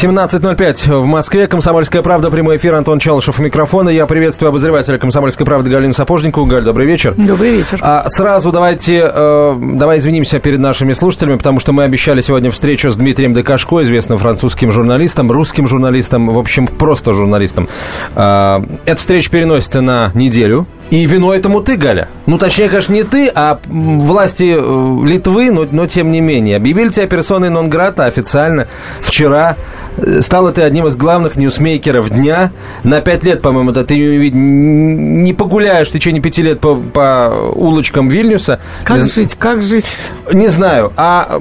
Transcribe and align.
17.05 0.00 0.98
в 0.98 1.04
Москве. 1.04 1.46
Комсомольская 1.46 2.00
правда. 2.00 2.30
Прямой 2.30 2.56
эфир. 2.56 2.74
Антон 2.74 2.98
Челышев 2.98 3.38
у 3.38 3.42
микрофона. 3.42 3.90
Я 3.90 4.06
приветствую 4.06 4.48
обозревателя 4.48 4.96
Комсомольской 4.96 5.44
правды 5.44 5.68
Галину 5.68 5.92
Сапожникову. 5.92 6.46
Галь, 6.46 6.64
добрый 6.64 6.86
вечер. 6.86 7.12
Добрый 7.18 7.58
вечер. 7.58 7.78
А 7.82 8.08
сразу 8.08 8.50
давайте, 8.50 9.10
э, 9.12 9.58
давай 9.74 9.98
извинимся 9.98 10.40
перед 10.40 10.58
нашими 10.58 10.94
слушателями, 10.94 11.36
потому 11.36 11.60
что 11.60 11.72
мы 11.72 11.82
обещали 11.82 12.22
сегодня 12.22 12.50
встречу 12.50 12.88
с 12.88 12.96
Дмитрием 12.96 13.34
Декашко, 13.34 13.82
известным 13.82 14.16
французским 14.16 14.72
журналистом, 14.72 15.30
русским 15.30 15.68
журналистом, 15.68 16.32
в 16.32 16.38
общем, 16.38 16.66
просто 16.66 17.12
журналистом. 17.12 17.68
Э, 18.14 18.62
эта 18.86 18.96
встреча 18.96 19.30
переносится 19.30 19.82
на 19.82 20.12
неделю. 20.14 20.66
И 20.90 21.06
виной 21.06 21.38
этому 21.38 21.60
ты, 21.60 21.76
Галя. 21.76 22.08
Ну, 22.26 22.36
точнее, 22.36 22.68
конечно, 22.68 22.92
не 22.92 23.04
ты, 23.04 23.30
а 23.32 23.60
власти 23.66 24.56
э, 24.58 25.06
Литвы, 25.06 25.52
но, 25.52 25.66
но 25.70 25.86
тем 25.86 26.10
не 26.10 26.20
менее. 26.20 26.56
Объявили 26.56 26.88
тебя 26.88 27.06
персоной 27.06 27.48
нон-грата 27.48 28.06
официально 28.06 28.66
вчера. 29.00 29.56
Э, 29.96 30.20
Стала 30.20 30.52
ты 30.52 30.62
одним 30.62 30.88
из 30.88 30.96
главных 30.96 31.36
ньюсмейкеров 31.36 32.10
дня. 32.10 32.50
На 32.82 33.00
пять 33.00 33.22
лет, 33.22 33.40
по-моему, 33.40 33.70
да, 33.70 33.84
ты 33.84 34.30
не 34.30 35.32
погуляешь 35.32 35.88
в 35.88 35.92
течение 35.92 36.20
пяти 36.20 36.42
лет 36.42 36.58
по, 36.58 36.74
по 36.74 37.52
улочкам 37.54 38.08
Вильнюса. 38.08 38.58
Как 38.82 39.08
жить, 39.08 39.36
как 39.36 39.62
жить? 39.62 39.96
Не 40.32 40.48
знаю. 40.48 40.92
А 40.96 41.40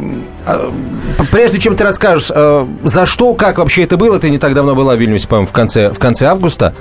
прежде 1.32 1.60
чем 1.60 1.76
ты 1.76 1.84
расскажешь, 1.84 2.32
э, 2.34 2.66
за 2.84 3.06
что, 3.06 3.34
как 3.34 3.58
вообще 3.58 3.84
это 3.84 3.98
было, 3.98 4.20
ты 4.20 4.30
не 4.30 4.38
так 4.38 4.54
давно 4.54 4.76
была 4.76 4.96
в 4.96 5.00
Вильнюсе, 5.00 5.28
по-моему, 5.28 5.48
в 5.48 5.52
конце, 5.52 5.90
в 5.90 6.00
конце 6.00 6.28
августа. 6.28 6.74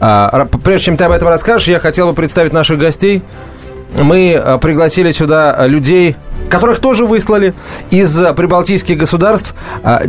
А, 0.00 0.46
прежде 0.64 0.86
чем 0.86 0.96
ты 0.96 1.04
об 1.04 1.12
этом 1.12 1.28
расскажешь, 1.28 1.68
я 1.68 1.78
хотел 1.78 2.08
бы 2.08 2.14
представить 2.14 2.52
наших 2.52 2.78
гостей. 2.78 3.22
Мы 3.98 4.32
э, 4.32 4.58
пригласили 4.58 5.10
сюда 5.10 5.66
людей, 5.66 6.16
которых 6.52 6.80
тоже 6.80 7.06
выслали 7.06 7.54
из 7.90 8.20
э, 8.20 8.34
прибалтийских 8.34 8.98
государств. 8.98 9.54
А, 9.82 10.02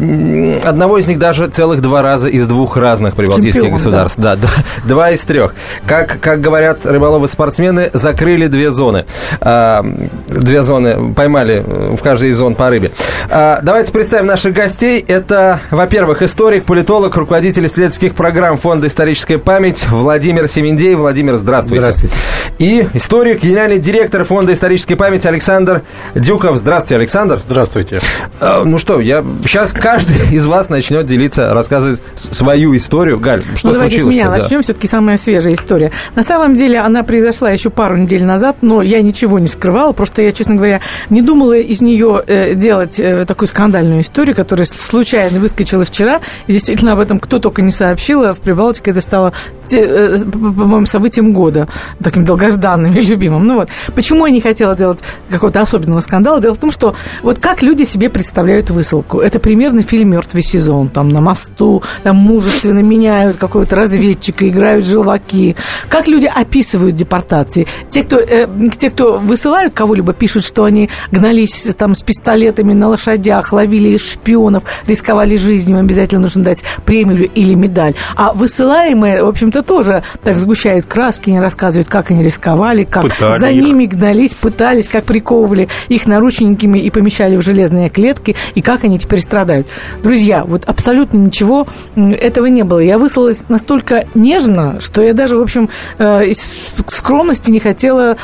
одного 0.64 0.98
из 0.98 1.08
них 1.08 1.18
даже 1.18 1.48
целых 1.48 1.82
два 1.82 2.02
раза 2.02 2.28
из 2.28 2.46
двух 2.48 2.76
разных 2.76 3.16
прибалтийских 3.16 3.62
Чемпион, 3.62 3.74
государств. 3.74 4.20
Да. 4.20 4.36
да, 4.36 4.50
два 4.86 5.12
из 5.12 5.24
трех. 5.24 5.56
Как, 5.86 6.20
как 6.20 6.42
говорят 6.42 6.86
рыболовы-спортсмены, 6.86 7.92
закрыли 7.94 8.48
две 8.48 8.72
зоны. 8.72 9.06
А, 9.40 9.86
две 10.28 10.64
зоны, 10.64 11.14
поймали 11.14 11.64
э, 11.66 11.96
в 11.96 12.02
каждой 12.02 12.30
из 12.30 12.38
зон 12.38 12.56
по 12.56 12.70
рыбе. 12.70 12.92
А, 13.30 13.60
давайте 13.64 13.94
представим 13.94 14.28
наших 14.28 14.54
гостей. 14.54 15.04
Это, 15.08 15.62
во-первых, 15.72 16.22
историк, 16.22 16.66
политолог, 16.66 17.16
руководитель 17.16 17.66
исследовательских 17.68 18.16
программ 18.16 18.58
Фонда 18.58 18.88
«Историческая 18.88 19.38
память» 19.38 19.88
Владимир 19.90 20.50
Семендей. 20.50 20.96
Владимир, 20.96 21.38
здравствуйте. 21.38 21.82
Здравствуйте. 21.82 22.16
И 22.60 22.88
историк, 22.94 23.42
генеральный 23.42 23.73
директор 23.78 24.24
Фонда 24.24 24.54
«Исторической 24.54 24.96
памяти» 24.96 25.28
Александр 25.28 25.84
Дюков. 26.16 26.58
Здравствуйте, 26.58 26.96
Александр. 26.96 27.38
Здравствуйте. 27.38 28.00
Э, 28.40 28.64
ну 28.64 28.78
что, 28.78 29.00
я 29.00 29.24
сейчас 29.46 29.74
каждый 29.74 30.16
из 30.36 30.46
вас 30.46 30.70
начнет 30.70 31.06
делиться, 31.06 31.54
рассказывать 31.54 32.02
свою 32.16 32.76
историю. 32.76 33.20
Галь, 33.20 33.42
что 33.56 33.68
ну, 33.68 33.74
давайте 33.74 34.00
случилось? 34.00 34.14
с 34.14 34.18
меня 34.18 34.30
да. 34.30 34.42
начнем. 34.42 34.62
Все-таки 34.62 34.88
самая 34.88 35.18
свежая 35.18 35.54
история. 35.54 35.92
На 36.16 36.24
самом 36.24 36.56
деле 36.56 36.80
она 36.80 37.04
произошла 37.04 37.52
еще 37.52 37.70
пару 37.70 37.98
недель 37.98 38.24
назад, 38.24 38.58
но 38.62 38.82
я 38.82 39.02
ничего 39.02 39.40
не 39.40 39.48
скрывала. 39.48 39.94
Просто 39.94 40.22
я, 40.22 40.32
честно 40.32 40.56
говоря, 40.56 40.82
не 41.10 41.22
думала 41.22 41.58
из 41.58 41.82
нее 41.82 42.24
э, 42.26 42.54
делать 42.54 43.00
э, 43.00 43.26
такую 43.26 43.48
скандальную 43.48 44.02
историю, 44.02 44.36
которая 44.36 44.66
случайно 44.66 45.40
выскочила 45.40 45.86
вчера. 45.86 46.22
И 46.48 46.54
действительно 46.54 46.94
об 46.94 47.00
этом 47.00 47.20
кто 47.20 47.40
только 47.40 47.62
не 47.62 47.72
сообщил. 47.72 48.24
А 48.24 48.34
в 48.34 48.40
Прибалтике 48.40 48.92
это 48.92 49.02
стало, 49.02 49.34
э, 49.72 50.18
по-моему, 50.32 50.86
событием 50.86 51.34
года. 51.34 51.68
Таким 52.04 52.26
долгожданным 52.26 52.94
и 52.94 53.02
любимым. 53.02 53.46
Ну 53.46 53.63
вот. 53.64 53.96
Почему 53.96 54.26
я 54.26 54.32
не 54.32 54.42
хотела 54.42 54.76
делать 54.76 55.00
какого-то 55.30 55.62
особенного 55.62 56.00
скандала? 56.00 56.40
Дело 56.40 56.54
в 56.54 56.60
том, 56.60 56.72
что 56.72 56.96
вот 57.22 57.40
как 57.40 57.62
люди 57.62 57.84
себе 57.84 58.10
представляют 58.10 58.70
высылку. 58.70 59.20
Это 59.20 59.40
примерно 59.40 59.82
фильм 59.82 60.12
«Мертвый 60.12 60.44
сезон». 60.44 60.90
Там 60.90 61.10
на 61.10 61.22
мосту, 61.22 61.84
там 62.04 62.18
мужественно 62.18 62.80
меняют 62.80 63.38
какого-то 63.38 63.76
разведчика, 63.76 64.48
играют 64.48 64.86
желваки. 64.86 65.56
Как 65.90 66.08
люди 66.08 66.30
описывают 66.34 66.96
депортации? 66.96 67.68
Те, 67.90 68.04
кто, 68.04 68.20
э, 68.20 68.48
те, 68.78 68.90
кто 68.90 69.20
высылают 69.20 69.74
кого-либо, 69.74 70.14
пишут, 70.14 70.44
что 70.44 70.64
они 70.64 70.90
гнались 71.12 71.68
там 71.78 71.96
с 71.96 72.02
пистолетами 72.02 72.74
на 72.74 72.90
лошадях, 72.90 73.54
ловили 73.54 73.98
шпионов, 73.98 74.64
рисковали 74.86 75.38
жизнью, 75.38 75.80
обязательно 75.80 76.24
нужно 76.24 76.44
дать 76.44 76.64
премию 76.86 77.30
или 77.30 77.54
медаль. 77.54 77.96
А 78.16 78.34
высылаемые, 78.34 79.24
в 79.24 79.28
общем-то, 79.28 79.64
тоже 79.64 80.04
так 80.24 80.38
сгущают 80.38 80.86
краски, 80.86 81.30
не 81.30 81.40
рассказывают, 81.40 81.90
как 81.90 82.12
они 82.12 82.24
рисковали, 82.24 82.84
как 82.84 83.04
Пытали 83.04 83.40
за 83.40 83.48
их. 83.48 83.53
Ними 83.54 83.86
гнались, 83.86 84.34
пытались, 84.34 84.88
как 84.88 85.06
приковывали 85.06 85.70
их 85.90 86.08
наручниками 86.08 86.80
и 86.80 86.90
помещали 86.90 87.36
в 87.36 87.42
железные 87.42 87.90
клетки, 87.90 88.36
и 88.56 88.62
как 88.62 88.84
они 88.84 89.00
теперь 89.00 89.22
страдают. 89.22 89.68
Друзья, 90.02 90.44
вот 90.44 90.66
абсолютно 90.66 91.18
ничего 91.18 91.68
этого 91.96 92.48
не 92.48 92.64
было. 92.64 92.80
Я 92.80 92.98
выслалась 92.98 93.44
настолько 93.50 94.06
нежно, 94.16 94.80
что 94.80 95.02
я 95.02 95.14
даже, 95.14 95.38
в 95.38 95.42
общем, 95.42 95.70
э, 95.98 96.28
из 96.28 96.44
скромности 96.88 97.52
не 97.52 97.60
хотела 97.60 98.18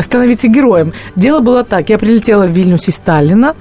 становиться 0.00 0.48
героем. 0.48 0.92
Дело 1.16 1.40
было 1.40 1.64
так. 1.64 1.90
Я 1.90 1.98
прилетела 1.98 2.46
в 2.46 2.50
Вильнюс 2.50 2.88
из 2.88 2.96
Сталина, 2.96 3.54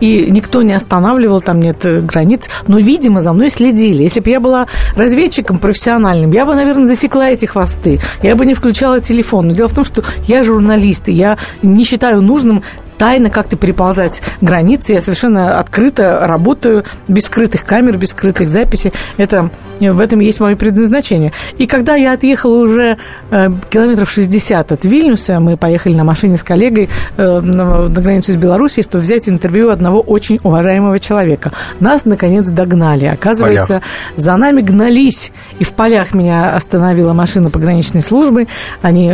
и 0.00 0.30
никто 0.30 0.62
не 0.62 0.72
останавливал, 0.72 1.40
там 1.40 1.60
нет 1.60 1.84
э, 1.84 2.00
границ, 2.00 2.48
но, 2.66 2.78
видимо, 2.78 3.20
за 3.20 3.32
мной 3.32 3.50
следили. 3.50 4.02
Если 4.02 4.20
бы 4.20 4.30
я 4.30 4.40
была 4.40 4.66
разведчиком 4.96 5.58
профессиональным, 5.58 6.30
я 6.32 6.44
бы, 6.44 6.54
наверное, 6.54 6.86
засекла 6.86 7.30
эти 7.30 7.46
хвосты, 7.46 8.00
я 8.22 8.34
бы 8.34 8.44
не 8.44 8.54
включала 8.54 9.00
телефон. 9.00 9.48
Но 9.48 9.54
дело 9.54 9.68
в 9.68 9.74
том, 9.74 9.84
что 9.84 10.02
я 10.26 10.42
журналист, 10.42 11.08
и 11.08 11.12
я 11.12 11.38
не 11.62 11.84
считаю 11.84 12.20
нужным 12.20 12.62
тайно 13.02 13.30
как-то 13.30 13.56
переползать 13.56 14.22
границы. 14.40 14.92
Я 14.92 15.00
совершенно 15.00 15.58
открыто 15.58 16.20
работаю, 16.22 16.84
без 17.08 17.24
скрытых 17.24 17.64
камер, 17.64 17.96
без 17.96 18.10
скрытых 18.10 18.48
записей. 18.48 18.92
Это, 19.16 19.50
в 19.80 19.98
этом 19.98 20.20
есть 20.20 20.38
мое 20.38 20.54
предназначение. 20.54 21.32
И 21.58 21.66
когда 21.66 21.96
я 21.96 22.12
отъехала 22.12 22.58
уже 22.58 22.98
э, 23.32 23.50
километров 23.70 24.08
60 24.08 24.70
от 24.70 24.84
Вильнюса, 24.84 25.40
мы 25.40 25.56
поехали 25.56 25.94
на 25.94 26.04
машине 26.04 26.36
с 26.36 26.44
коллегой 26.44 26.88
э, 27.16 27.40
на, 27.40 27.88
на 27.88 28.00
границу 28.00 28.30
с 28.30 28.36
Белоруссией, 28.36 28.84
чтобы 28.84 29.02
взять 29.02 29.28
интервью 29.28 29.70
одного 29.70 29.98
очень 29.98 30.38
уважаемого 30.44 31.00
человека. 31.00 31.50
Нас, 31.80 32.04
наконец, 32.04 32.50
догнали. 32.50 33.06
Оказывается, 33.06 33.80
полях. 33.80 33.82
за 34.14 34.36
нами 34.36 34.60
гнались. 34.60 35.32
И 35.58 35.64
в 35.64 35.72
полях 35.72 36.14
меня 36.14 36.54
остановила 36.54 37.14
машина 37.14 37.50
пограничной 37.50 38.00
службы. 38.00 38.46
Они 38.80 39.12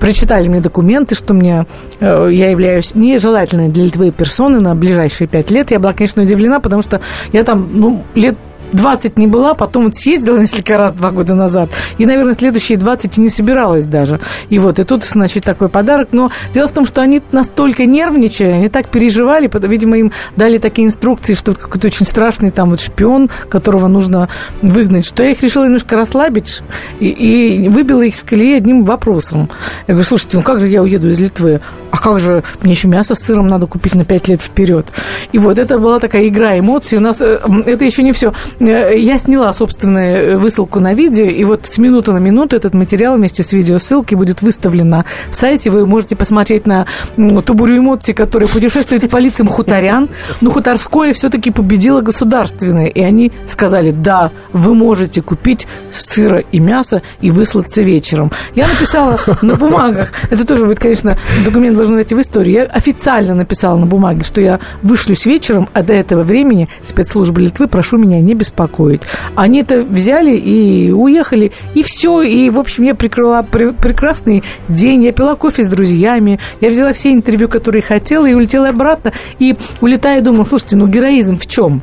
прочитали 0.00 0.48
мне 0.48 0.60
документы, 0.60 1.14
что 1.14 1.34
мне 1.34 1.66
э, 2.00 2.28
я 2.32 2.50
являюсь 2.50 2.94
нежелательной 2.94 3.68
для 3.68 3.84
Литвы 3.84 4.10
персоны 4.10 4.58
на 4.60 4.74
ближайшие 4.74 5.28
пять 5.28 5.50
лет. 5.50 5.70
Я 5.70 5.78
была, 5.78 5.92
конечно, 5.92 6.22
удивлена, 6.22 6.58
потому 6.58 6.82
что 6.82 7.00
я 7.32 7.44
там 7.44 7.68
ну, 7.72 8.04
лет 8.14 8.34
20 8.72 9.18
не 9.18 9.26
была, 9.26 9.54
потом 9.54 9.84
вот 9.84 9.96
съездила 9.96 10.38
несколько 10.40 10.76
раз 10.76 10.92
два 10.92 11.10
года 11.10 11.34
назад, 11.34 11.70
и, 11.98 12.06
наверное, 12.06 12.34
следующие 12.34 12.78
20 12.78 13.18
и 13.18 13.20
не 13.20 13.28
собиралась 13.28 13.84
даже. 13.84 14.20
И 14.48 14.58
вот, 14.58 14.78
и 14.78 14.84
тут, 14.84 15.04
значит, 15.04 15.44
такой 15.44 15.68
подарок. 15.68 16.08
Но 16.12 16.30
дело 16.54 16.68
в 16.68 16.72
том, 16.72 16.86
что 16.86 17.00
они 17.00 17.22
настолько 17.32 17.86
нервничали, 17.86 18.50
они 18.50 18.68
так 18.68 18.88
переживали, 18.88 19.50
видимо, 19.66 19.98
им 19.98 20.12
дали 20.36 20.58
такие 20.58 20.86
инструкции, 20.86 21.34
что 21.34 21.54
какой-то 21.54 21.86
очень 21.86 22.06
страшный 22.06 22.50
там 22.50 22.70
вот 22.70 22.80
шпион, 22.80 23.30
которого 23.48 23.88
нужно 23.88 24.28
выгнать, 24.62 25.06
что 25.06 25.22
я 25.22 25.30
их 25.30 25.42
решила 25.42 25.64
немножко 25.64 25.96
расслабить 25.96 26.62
и, 26.98 27.08
и 27.08 27.68
выбила 27.68 28.02
их 28.02 28.14
с 28.14 28.22
колеи 28.22 28.56
одним 28.56 28.84
вопросом. 28.84 29.48
Я 29.86 29.94
говорю, 29.94 30.06
слушайте, 30.06 30.36
ну 30.36 30.42
как 30.42 30.60
же 30.60 30.68
я 30.68 30.82
уеду 30.82 31.08
из 31.08 31.18
Литвы? 31.18 31.60
А 31.90 31.98
как 31.98 32.20
же, 32.20 32.44
мне 32.62 32.72
еще 32.72 32.88
мясо 32.88 33.14
с 33.14 33.20
сыром 33.20 33.48
надо 33.48 33.66
купить 33.66 33.94
на 33.94 34.04
5 34.04 34.28
лет 34.28 34.40
вперед. 34.40 34.86
И 35.32 35.38
вот 35.38 35.58
это 35.58 35.78
была 35.78 35.98
такая 35.98 36.28
игра 36.28 36.58
эмоций. 36.58 36.98
У 36.98 37.00
нас 37.00 37.20
э, 37.20 37.40
это 37.66 37.84
еще 37.84 38.02
не 38.02 38.12
все. 38.12 38.32
Э, 38.60 38.96
я 38.96 39.18
сняла 39.18 39.52
собственную 39.52 40.38
высылку 40.38 40.80
на 40.80 40.94
видео, 40.94 41.24
и 41.24 41.44
вот 41.44 41.66
с 41.66 41.78
минуты 41.78 42.12
на 42.12 42.18
минуту 42.18 42.56
этот 42.56 42.74
материал 42.74 43.16
вместе 43.16 43.42
с 43.42 43.52
видеосылкой 43.52 44.16
будет 44.16 44.42
выставлен 44.42 44.88
на 44.88 45.04
сайте. 45.32 45.70
Вы 45.70 45.86
можете 45.86 46.16
посмотреть 46.16 46.66
на 46.66 46.86
ту 47.16 47.54
бурю 47.54 47.78
эмоций, 47.78 48.14
которая 48.14 48.48
путешествует 48.48 49.10
по 49.10 49.16
лицам 49.16 49.48
хуторян. 49.48 50.08
Но 50.40 50.50
хуторское 50.50 51.12
все-таки 51.12 51.50
победило 51.50 52.00
государственное, 52.00 52.86
и 52.86 53.00
они 53.00 53.32
сказали, 53.46 53.90
да, 53.90 54.30
вы 54.52 54.74
можете 54.74 55.22
купить 55.22 55.66
сыра 55.90 56.38
и 56.52 56.60
мясо 56.60 57.02
и 57.20 57.30
выслаться 57.30 57.82
вечером. 57.82 58.30
Я 58.54 58.68
написала 58.68 59.18
на 59.42 59.56
бумагах, 59.56 60.12
это 60.30 60.46
тоже 60.46 60.66
будет, 60.66 60.78
конечно, 60.78 61.18
документ 61.44 61.79
должны 61.80 61.96
найти 61.96 62.14
в 62.14 62.20
истории. 62.20 62.52
Я 62.52 62.62
официально 62.64 63.34
написала 63.34 63.78
на 63.78 63.86
бумаге, 63.86 64.22
что 64.22 64.40
я 64.40 64.60
вышлюсь 64.82 65.24
вечером, 65.24 65.68
а 65.72 65.82
до 65.82 65.94
этого 65.94 66.22
времени 66.22 66.68
спецслужбы 66.84 67.40
Литвы 67.40 67.68
прошу 67.68 67.96
меня 67.96 68.20
не 68.20 68.34
беспокоить. 68.34 69.00
Они 69.34 69.62
это 69.62 69.80
взяли 69.82 70.36
и 70.36 70.90
уехали, 70.90 71.52
и 71.74 71.82
все. 71.82 72.20
И, 72.20 72.50
в 72.50 72.58
общем, 72.58 72.84
я 72.84 72.94
прикрыла 72.94 73.42
пр- 73.42 73.72
прекрасный 73.72 74.42
день. 74.68 75.04
Я 75.04 75.12
пила 75.12 75.36
кофе 75.36 75.62
с 75.62 75.68
друзьями, 75.68 76.38
я 76.60 76.68
взяла 76.68 76.92
все 76.92 77.12
интервью, 77.12 77.48
которые 77.48 77.80
хотела, 77.80 78.26
и 78.26 78.34
улетела 78.34 78.68
обратно. 78.68 79.12
И 79.38 79.56
улетая, 79.80 80.20
думаю, 80.20 80.44
слушайте, 80.44 80.76
ну 80.76 80.86
героизм 80.86 81.38
в 81.38 81.46
чем? 81.46 81.80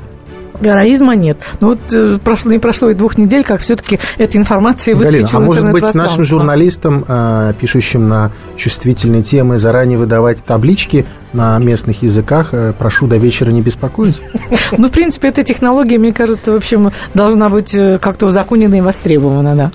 Героизма 0.62 1.16
нет. 1.16 1.40
Но 1.60 1.68
вот 1.70 1.80
э, 1.94 2.18
прошло, 2.24 2.52
не 2.52 2.58
прошло 2.58 2.90
и 2.90 2.94
двух 2.94 3.18
недель, 3.18 3.44
как 3.44 3.62
все-таки 3.62 4.00
эта 4.18 4.38
информация 4.38 4.96
выскочила 4.96 5.22
Галина, 5.22 5.38
а 5.38 5.40
может 5.40 5.72
быть 5.72 5.94
нашим 5.94 6.24
журналистам, 6.24 7.06
э, 7.08 7.54
пишущим 7.60 8.10
на 8.10 8.32
чувствительные 8.56 9.24
темы, 9.24 9.58
заранее 9.58 9.98
выдавать 9.98 10.44
таблички 10.44 11.06
на 11.34 11.58
местных 11.60 12.02
языках 12.02 12.50
э, 12.54 12.74
«Прошу 12.78 13.08
до 13.08 13.18
вечера 13.18 13.52
не 13.52 13.62
беспокоить»? 13.62 14.22
Ну, 14.78 14.90
в 14.90 14.92
принципе, 14.92 15.30
эта 15.30 15.44
технология, 15.44 15.98
мне 15.98 16.12
кажется, 16.12 16.52
в 16.52 16.56
общем, 16.56 16.92
должна 17.14 17.50
быть 17.50 17.76
как-то 18.02 18.28
узаконена 18.28 18.76
и 18.76 18.82
востребована, 18.82 19.56
да. 19.56 19.72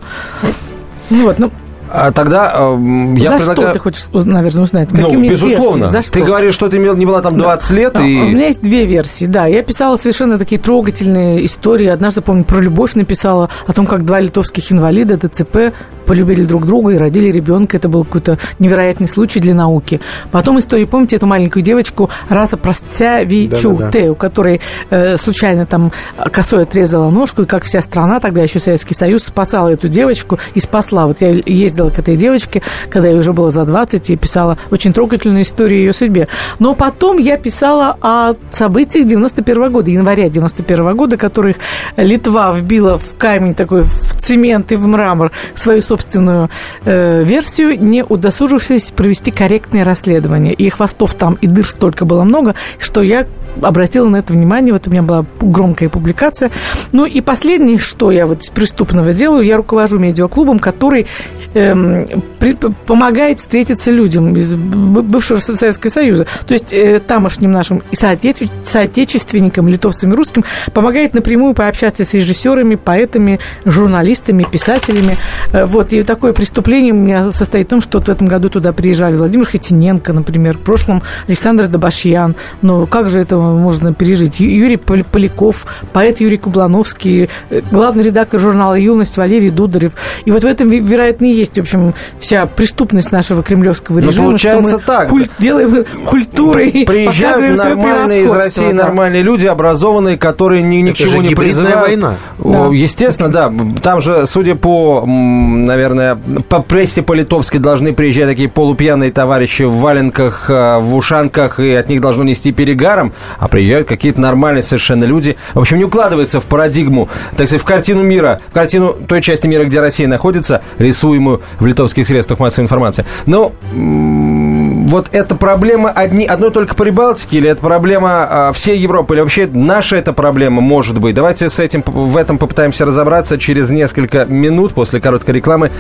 Ну 1.10 1.24
Вот, 1.24 1.38
ну, 1.38 1.50
А 1.94 2.10
тогда 2.10 2.52
э, 2.54 3.14
я 3.18 3.28
за 3.30 3.36
предлагаю... 3.36 3.54
что 3.54 3.72
ты 3.72 3.78
хочешь, 3.78 4.06
наверное, 4.12 4.64
узнать? 4.64 4.88
Какие 4.88 5.02
Ну, 5.02 5.10
у 5.10 5.18
меня 5.18 5.30
есть 5.30 5.42
безусловно. 5.42 5.84
версии? 5.84 5.92
За 5.92 6.02
что? 6.02 6.12
Ты 6.12 6.24
говоришь, 6.24 6.54
что 6.54 6.68
ты 6.68 6.78
имел, 6.78 6.96
не 6.96 7.04
была 7.04 7.20
там 7.20 7.36
20 7.36 7.70
лет, 7.70 7.96
А, 7.96 8.00
и... 8.00 8.16
У 8.16 8.28
меня 8.28 8.46
есть 8.46 8.62
две 8.62 8.86
версии, 8.86 9.26
да. 9.26 9.46
Я 9.46 9.62
писала 9.62 9.96
совершенно 9.96 10.38
такие 10.38 10.58
трогательные 10.58 11.44
истории. 11.44 11.88
Однажды, 11.88 12.22
помню, 12.22 12.44
про 12.44 12.60
любовь 12.60 12.94
написала, 12.94 13.50
о 13.66 13.72
том, 13.74 13.86
как 13.86 14.04
два 14.06 14.20
литовских 14.20 14.72
инвалида 14.72 15.18
ДЦП 15.18 15.74
полюбили 16.06 16.44
друг 16.44 16.66
друга 16.66 16.92
и 16.92 16.98
родили 16.98 17.30
ребенка. 17.30 17.76
Это 17.76 17.88
был 17.88 18.04
какой-то 18.04 18.38
невероятный 18.58 19.08
случай 19.08 19.40
для 19.40 19.54
науки. 19.54 20.00
Потом 20.30 20.58
история, 20.58 20.86
помните 20.86 21.16
эту 21.16 21.26
маленькую 21.26 21.62
девочку 21.62 22.10
Раса 22.28 22.56
Простявичу, 22.56 23.72
Да-да-да. 23.72 23.90
Т, 23.90 24.10
у 24.10 24.14
которой 24.14 24.60
э, 24.90 25.16
случайно 25.16 25.64
там 25.66 25.92
косой 26.30 26.62
отрезала 26.62 27.10
ножку, 27.10 27.42
и 27.42 27.46
как 27.46 27.64
вся 27.64 27.80
страна, 27.80 28.20
тогда 28.20 28.42
еще 28.42 28.60
Советский 28.60 28.94
Союз, 28.94 29.24
спасала 29.24 29.68
эту 29.68 29.88
девочку 29.88 30.38
и 30.54 30.60
спасла. 30.60 31.06
Вот 31.06 31.20
я 31.20 31.30
ездила 31.30 31.81
к 31.90 31.98
этой 31.98 32.16
девочке, 32.16 32.62
когда 32.90 33.08
ей 33.08 33.18
уже 33.18 33.32
было 33.32 33.50
за 33.50 33.64
20, 33.64 34.10
и 34.10 34.16
писала 34.16 34.58
очень 34.70 34.92
трогательную 34.92 35.42
историю 35.42 35.80
ее 35.80 35.92
судьбе. 35.92 36.28
Но 36.58 36.74
потом 36.74 37.18
я 37.18 37.36
писала 37.36 37.96
о 38.00 38.34
событиях 38.50 39.06
91 39.06 39.72
года, 39.72 39.90
января 39.90 40.28
91 40.28 40.96
года, 40.96 41.16
которых 41.16 41.56
Литва 41.96 42.52
вбила 42.52 42.98
в 42.98 43.16
камень 43.16 43.54
такой, 43.54 43.82
в 43.82 43.90
цемент 43.90 44.72
и 44.72 44.76
в 44.76 44.86
мрамор 44.86 45.32
свою 45.54 45.82
собственную 45.82 46.50
э, 46.84 47.22
версию, 47.24 47.82
не 47.82 48.04
удосужившись 48.04 48.92
провести 48.92 49.30
корректное 49.30 49.84
расследование. 49.84 50.52
И 50.52 50.68
хвостов 50.68 51.14
там 51.14 51.34
и 51.40 51.46
дыр 51.46 51.66
столько 51.66 52.04
было 52.04 52.24
много, 52.24 52.54
что 52.78 53.02
я 53.02 53.26
обратила 53.60 54.08
на 54.08 54.18
это 54.18 54.32
внимание. 54.32 54.72
Вот 54.72 54.86
у 54.86 54.90
меня 54.90 55.02
была 55.02 55.24
громкая 55.40 55.88
публикация. 55.88 56.50
Ну 56.92 57.04
и 57.04 57.20
последнее, 57.20 57.78
что 57.78 58.10
я 58.10 58.26
вот 58.26 58.42
из 58.42 58.50
преступного 58.50 59.12
делаю, 59.12 59.44
я 59.44 59.56
руковожу 59.56 59.98
медиаклубом, 59.98 60.58
который 60.58 61.06
эм, 61.54 62.06
при- 62.38 62.54
помогает 62.86 63.40
встретиться 63.40 63.90
людям 63.90 64.34
из 64.36 64.54
бывшего 64.54 65.38
Советского 65.38 65.90
Союза. 65.90 66.26
То 66.46 66.54
есть 66.54 66.72
э, 66.72 67.00
тамошним 67.00 67.52
нашим 67.52 67.82
и 67.90 67.94
соотече- 67.94 68.50
соотечественникам, 68.64 69.68
литовцам 69.68 70.12
и 70.12 70.16
русским, 70.16 70.44
помогает 70.72 71.14
напрямую 71.14 71.54
пообщаться 71.54 72.04
с 72.04 72.12
режиссерами, 72.14 72.74
поэтами, 72.74 73.38
журналистами, 73.64 74.44
писателями. 74.44 75.16
Э, 75.52 75.64
вот, 75.64 75.92
и 75.92 76.02
такое 76.02 76.32
преступление 76.32 76.92
у 76.92 76.96
меня 76.96 77.30
состоит 77.32 77.66
в 77.66 77.70
том, 77.70 77.80
что 77.80 77.98
вот 77.98 78.08
в 78.08 78.10
этом 78.10 78.26
году 78.28 78.48
туда 78.48 78.72
приезжали 78.72 79.16
Владимир 79.16 79.46
Хатиненко, 79.46 80.12
например, 80.12 80.58
в 80.58 80.60
прошлом 80.62 81.02
Александр 81.28 81.66
Добашьян. 81.66 82.34
Ну, 82.62 82.86
как 82.86 83.08
же 83.08 83.20
это 83.20 83.36
можно 83.36 83.92
пережить? 83.94 84.40
Юрий 84.40 84.76
Пол- 84.76 85.04
Поляков, 85.10 85.66
поэт 85.92 86.20
Юрий 86.20 86.38
Кублановский, 86.38 87.28
э, 87.50 87.60
главный 87.70 88.04
редактор 88.04 88.40
журнала 88.40 88.74
«Юность» 88.74 89.16
Валерий 89.16 89.50
Дударев. 89.50 89.92
И 90.24 90.30
вот 90.30 90.42
в 90.42 90.46
этом, 90.46 90.70
вероятно, 90.70 91.26
и 91.26 91.41
есть, 91.42 91.56
в 91.56 91.60
общем, 91.60 91.94
вся 92.18 92.46
преступность 92.46 93.12
нашего 93.12 93.42
кремлевского 93.42 94.00
Ну, 94.00 94.08
режима. 94.08 94.26
получается 94.28 94.68
что 94.68 94.76
мы 94.78 94.82
так. 94.82 95.08
куль- 95.08 95.28
делаем 95.38 95.84
культурой 96.06 96.68
и 96.68 96.84
Приезжают 96.86 97.34
показываем 97.36 97.56
свое 97.56 97.74
нормальные 97.76 98.24
из 98.24 98.32
России 98.32 98.72
да. 98.72 98.84
нормальные 98.84 99.22
люди, 99.22 99.46
образованные, 99.46 100.16
которые 100.16 100.62
ни, 100.62 100.76
ни 100.76 100.90
к 100.90 100.94
чему 100.94 101.20
не 101.22 101.34
призывают. 101.34 101.80
война. 101.80 102.14
Да. 102.38 102.66
Естественно, 102.72 103.28
да. 103.30 103.52
Там 103.82 104.00
же, 104.00 104.26
судя 104.26 104.54
по, 104.56 105.04
наверное, 105.06 106.16
по 106.48 106.60
прессе 106.60 107.02
по-литовски 107.02 107.58
должны 107.58 107.92
приезжать 107.92 108.26
такие 108.28 108.48
полупьяные 108.48 109.10
товарищи 109.10 109.62
в 109.62 109.74
валенках, 109.76 110.48
э, 110.48 110.78
в 110.78 110.94
ушанках, 110.96 111.60
и 111.60 111.72
от 111.74 111.88
них 111.88 112.00
должно 112.00 112.24
нести 112.24 112.52
перегаром, 112.52 113.12
а 113.38 113.48
приезжают 113.48 113.88
какие-то 113.88 114.20
нормальные 114.20 114.62
совершенно 114.62 115.04
люди. 115.04 115.36
В 115.54 115.60
общем, 115.60 115.78
не 115.78 115.84
укладывается 115.84 116.40
в 116.40 116.46
парадигму, 116.46 117.08
так 117.36 117.46
сказать, 117.48 117.62
в 117.62 117.64
картину 117.64 118.02
мира, 118.02 118.40
в 118.50 118.54
картину 118.54 118.94
той 119.06 119.20
части 119.22 119.46
мира, 119.46 119.64
где 119.64 119.80
Россия 119.80 120.06
находится, 120.08 120.62
рисуемую 120.78 121.31
в 121.58 121.66
литовских 121.66 122.06
средствах 122.06 122.38
массовой 122.38 122.64
информации. 122.64 123.04
Но 123.26 123.52
м, 123.72 124.86
вот 124.88 125.08
эта 125.12 125.34
проблема 125.34 125.90
одни, 125.90 126.26
одной 126.26 126.50
только 126.50 126.74
по 126.74 126.82
Прибалтике, 126.82 127.38
или 127.38 127.48
это 127.48 127.60
проблема 127.60 128.26
а, 128.28 128.52
всей 128.52 128.78
Европы, 128.78 129.14
или 129.14 129.20
вообще 129.20 129.46
наша 129.46 129.96
эта 129.96 130.12
проблема 130.12 130.60
может 130.60 130.98
быть? 130.98 131.14
Давайте 131.14 131.48
с 131.48 131.58
этим, 131.60 131.82
в 131.86 132.16
этом 132.16 132.38
попытаемся 132.38 132.84
разобраться 132.84 133.38
через 133.38 133.70
несколько 133.70 134.24
минут 134.26 134.74
после 134.74 135.00
короткой 135.00 135.36
рекламы 135.36 135.70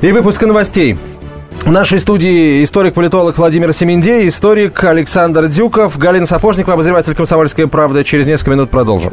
и 0.00 0.10
выпуска 0.12 0.46
новостей. 0.46 0.98
В 1.64 1.70
нашей 1.70 2.00
студии 2.00 2.64
историк-политолог 2.64 3.38
Владимир 3.38 3.72
Семендей, 3.72 4.26
историк 4.26 4.82
Александр 4.82 5.46
Дюков, 5.46 5.96
Галина 5.96 6.26
Сапожникова, 6.26 6.74
обозреватель 6.74 7.14
«Комсомольская 7.14 7.68
правда». 7.68 8.02
Через 8.02 8.26
несколько 8.26 8.50
минут 8.50 8.70
продолжим. 8.70 9.12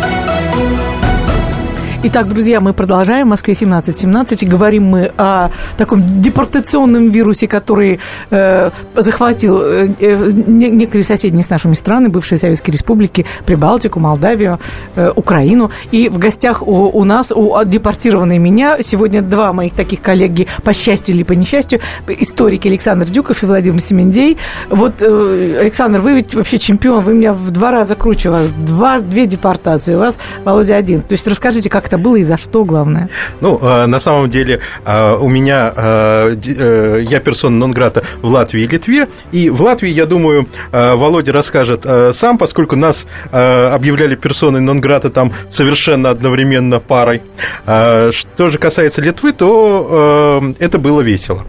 Итак, 2.03 2.27
друзья, 2.27 2.59
мы 2.59 2.73
продолжаем. 2.73 3.27
В 3.27 3.29
Москве 3.29 3.53
17.17. 3.53 4.43
И 4.43 4.45
говорим 4.47 4.85
мы 4.85 5.11
о 5.17 5.51
таком 5.77 6.01
депортационном 6.19 7.11
вирусе, 7.11 7.47
который 7.47 7.99
э, 8.31 8.71
захватил 8.95 9.61
э, 9.61 9.87
э, 9.99 10.31
не- 10.33 10.71
некоторые 10.71 11.03
соседние 11.03 11.43
с 11.43 11.49
нашими 11.51 11.75
страны, 11.75 12.09
бывшие 12.09 12.39
советские 12.39 12.73
республики, 12.73 13.27
Прибалтику, 13.45 13.99
Молдавию, 13.99 14.59
э, 14.95 15.11
Украину. 15.15 15.69
И 15.91 16.09
в 16.09 16.17
гостях 16.17 16.63
у, 16.67 16.89
у 16.89 17.03
нас, 17.03 17.31
у 17.31 17.63
депортированной 17.63 18.39
меня, 18.39 18.81
сегодня 18.81 19.21
два 19.21 19.53
моих 19.53 19.73
таких 19.73 20.01
коллеги, 20.01 20.47
по 20.63 20.73
счастью 20.73 21.13
или 21.13 21.21
по 21.21 21.33
несчастью, 21.33 21.81
историки 22.07 22.67
Александр 22.67 23.05
Дюков 23.05 23.43
и 23.43 23.45
Владимир 23.45 23.79
Семендей. 23.79 24.37
Вот, 24.71 25.03
э, 25.03 25.57
Александр, 25.61 25.99
вы 25.99 26.13
ведь 26.15 26.33
вообще 26.33 26.57
чемпион, 26.57 27.03
вы 27.03 27.13
меня 27.13 27.33
в 27.33 27.51
два 27.51 27.69
раза 27.69 27.93
круче, 27.93 28.29
у 28.29 28.31
вас 28.31 28.51
два, 28.51 28.99
две 29.01 29.27
депортации, 29.27 29.93
у 29.93 29.99
вас, 29.99 30.17
Володя, 30.43 30.77
один. 30.77 31.01
То 31.01 31.13
есть 31.13 31.27
расскажите, 31.27 31.69
как 31.69 31.90
это 31.91 31.97
было 31.97 32.15
и 32.15 32.23
за 32.23 32.37
что, 32.37 32.63
главное. 32.63 33.09
Ну, 33.41 33.59
э, 33.61 33.85
на 33.85 33.99
самом 33.99 34.29
деле, 34.29 34.61
э, 34.85 35.15
у 35.19 35.27
меня, 35.27 35.73
э, 35.75 37.01
я 37.01 37.19
персона 37.19 37.57
нон-грата 37.57 38.03
в 38.21 38.27
Латвии 38.27 38.63
и 38.63 38.67
Литве, 38.67 39.09
и 39.33 39.49
в 39.49 39.61
Латвии, 39.61 39.89
я 39.89 40.05
думаю, 40.05 40.47
Володя 40.71 41.33
расскажет 41.33 41.85
сам, 42.13 42.37
поскольку 42.37 42.75
нас 42.75 43.05
объявляли 43.31 44.15
персоной 44.15 44.61
нон-грата 44.61 45.09
там 45.09 45.33
совершенно 45.49 46.09
одновременно 46.09 46.79
парой. 46.79 47.21
Что 47.65 48.49
же 48.49 48.57
касается 48.57 49.01
Литвы, 49.01 49.33
то 49.33 50.41
это 50.59 50.77
было 50.77 51.01
весело. 51.01 51.43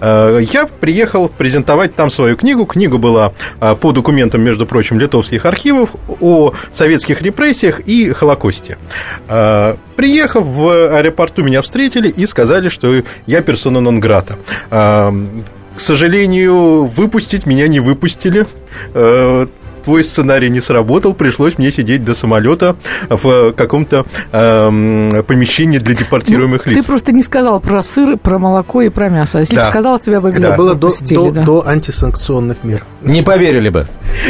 Я 0.00 0.68
приехал 0.80 1.28
презентовать 1.28 1.94
там 1.94 2.10
свою 2.10 2.36
книгу. 2.36 2.66
Книга 2.66 2.98
была 2.98 3.32
по 3.80 3.92
документам, 3.92 4.42
между 4.42 4.66
прочим, 4.66 4.98
литовских 4.98 5.46
архивов 5.46 5.90
о 6.20 6.52
советских 6.72 7.22
репрессиях 7.22 7.80
и 7.80 8.10
Холокосте. 8.10 8.76
Э, 9.78 9.96
Приехав 9.96 10.44
в 10.44 10.96
аэропорту, 10.96 11.42
меня 11.42 11.60
встретили 11.60 12.08
и 12.08 12.24
сказали, 12.26 12.68
что 12.68 13.02
я 13.26 13.42
персона 13.42 13.80
нон-грата. 13.80 14.36
Э, 14.70 15.10
К 15.74 15.80
сожалению, 15.80 16.84
выпустить 16.84 17.46
меня 17.46 17.68
не 17.68 17.80
выпустили. 17.80 18.46
Э, 19.78 19.84
твой 19.84 20.04
сценарий 20.04 20.50
не 20.50 20.60
сработал, 20.60 21.14
пришлось 21.14 21.58
мне 21.58 21.70
сидеть 21.70 22.04
до 22.04 22.14
самолета 22.14 22.76
в 23.08 23.52
каком-то 23.52 24.04
эм, 24.32 25.24
помещении 25.24 25.78
для 25.78 25.94
депортируемых 25.94 26.66
Ну, 26.66 26.72
лиц. 26.72 26.80
Ты 26.84 26.86
просто 26.86 27.12
не 27.12 27.22
сказал 27.22 27.60
про 27.60 27.82
сыр, 27.82 28.16
про 28.16 28.38
молоко 28.38 28.82
и 28.82 28.88
про 28.88 29.08
мясо. 29.08 29.38
А 29.38 29.40
Если 29.40 29.54
Да. 29.54 29.64
бы 29.64 29.70
сказал, 29.70 29.98
тебя 29.98 30.20
бы 30.20 30.28
Это 30.28 30.38
обязательно 30.38 30.56
было 30.56 30.74
до, 30.74 30.90
до, 31.10 31.30
да. 31.30 31.42
до 31.44 31.66
антисанкционных 31.66 32.58
мер. 32.64 32.84
Не 33.02 33.22
поверили 33.22 33.68
бы. 33.68 33.86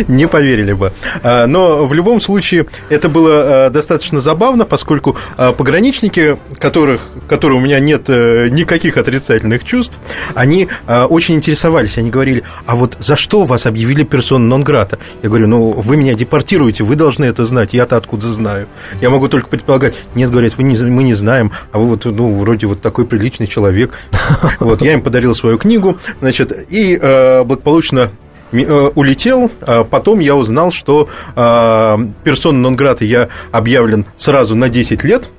Не 0.07 0.27
поверили 0.27 0.73
бы. 0.73 0.93
А, 1.23 1.47
Но 1.47 1.87
в 1.87 1.95
любом 1.95 2.21
случае 2.21 2.67
это 2.91 3.09
было 3.09 3.67
а, 3.67 3.71
достаточно 3.71 4.21
забавно, 4.21 4.65
поскольку 4.65 5.17
а, 5.37 5.53
пограничники, 5.53 6.37
которых, 6.59 7.09
которые 7.29 7.59
у 7.59 7.63
меня 7.63 7.81
нет 7.81 8.05
э, 8.09 8.49
никаких 8.51 8.97
отрицательных 8.97 9.65
чувств, 9.65 9.99
они 10.35 10.69
очень 10.87 11.35
интересовались. 11.37 11.99
Они 11.99 12.11
говорили, 12.11 12.43
а 12.67 12.77
вот 12.77 12.97
за 12.99 13.17
что 13.17 13.45
вас 13.45 13.67
объявили 13.67 14.03
персона 14.05 14.45
нон-грата? 14.45 14.99
Я 15.23 15.29
говорю, 15.29 15.38
ну 15.47 15.71
вы 15.71 15.97
меня 15.97 16.15
депортируете, 16.15 16.85
вы 16.85 16.97
должны 16.97 17.25
это 17.25 17.45
знать, 17.45 17.75
я-то 17.75 17.97
откуда 17.97 18.29
знаю? 18.29 18.69
Я 19.01 19.11
могу 19.11 19.29
только 19.29 19.49
предполагать. 19.49 19.95
Нет, 20.15 20.31
говорят, 20.31 20.57
вы 20.57 20.65
не, 20.65 20.77
мы 20.77 21.03
не 21.03 21.15
знаем, 21.15 21.53
а 21.73 21.79
вы 21.79 21.87
вот, 21.87 22.05
ну, 22.05 22.35
вроде 22.39 22.67
вот 22.67 22.81
такой 22.81 23.07
приличный 23.07 23.47
человек. 23.47 23.99
Вот, 24.61 24.83
я 24.83 24.93
им 24.93 25.03
подарил 25.03 25.35
свою 25.35 25.59
книгу, 25.59 25.99
значит, 26.21 26.53
и 26.71 26.99
э, 27.01 27.43
благополучно 27.45 28.11
э, 28.53 28.91
улетел, 28.95 29.51
а 29.61 29.85
потом 29.85 30.21
я 30.21 30.37
узнал, 30.37 30.71
что 30.71 31.09
э, 31.35 31.97
персона 32.25 32.59
нон-грата 32.59 33.05
я 33.05 33.29
объявлен 33.53 34.05
сразу 34.17 34.55
на 34.55 34.69
10 34.69 35.05
лет, 35.05 35.31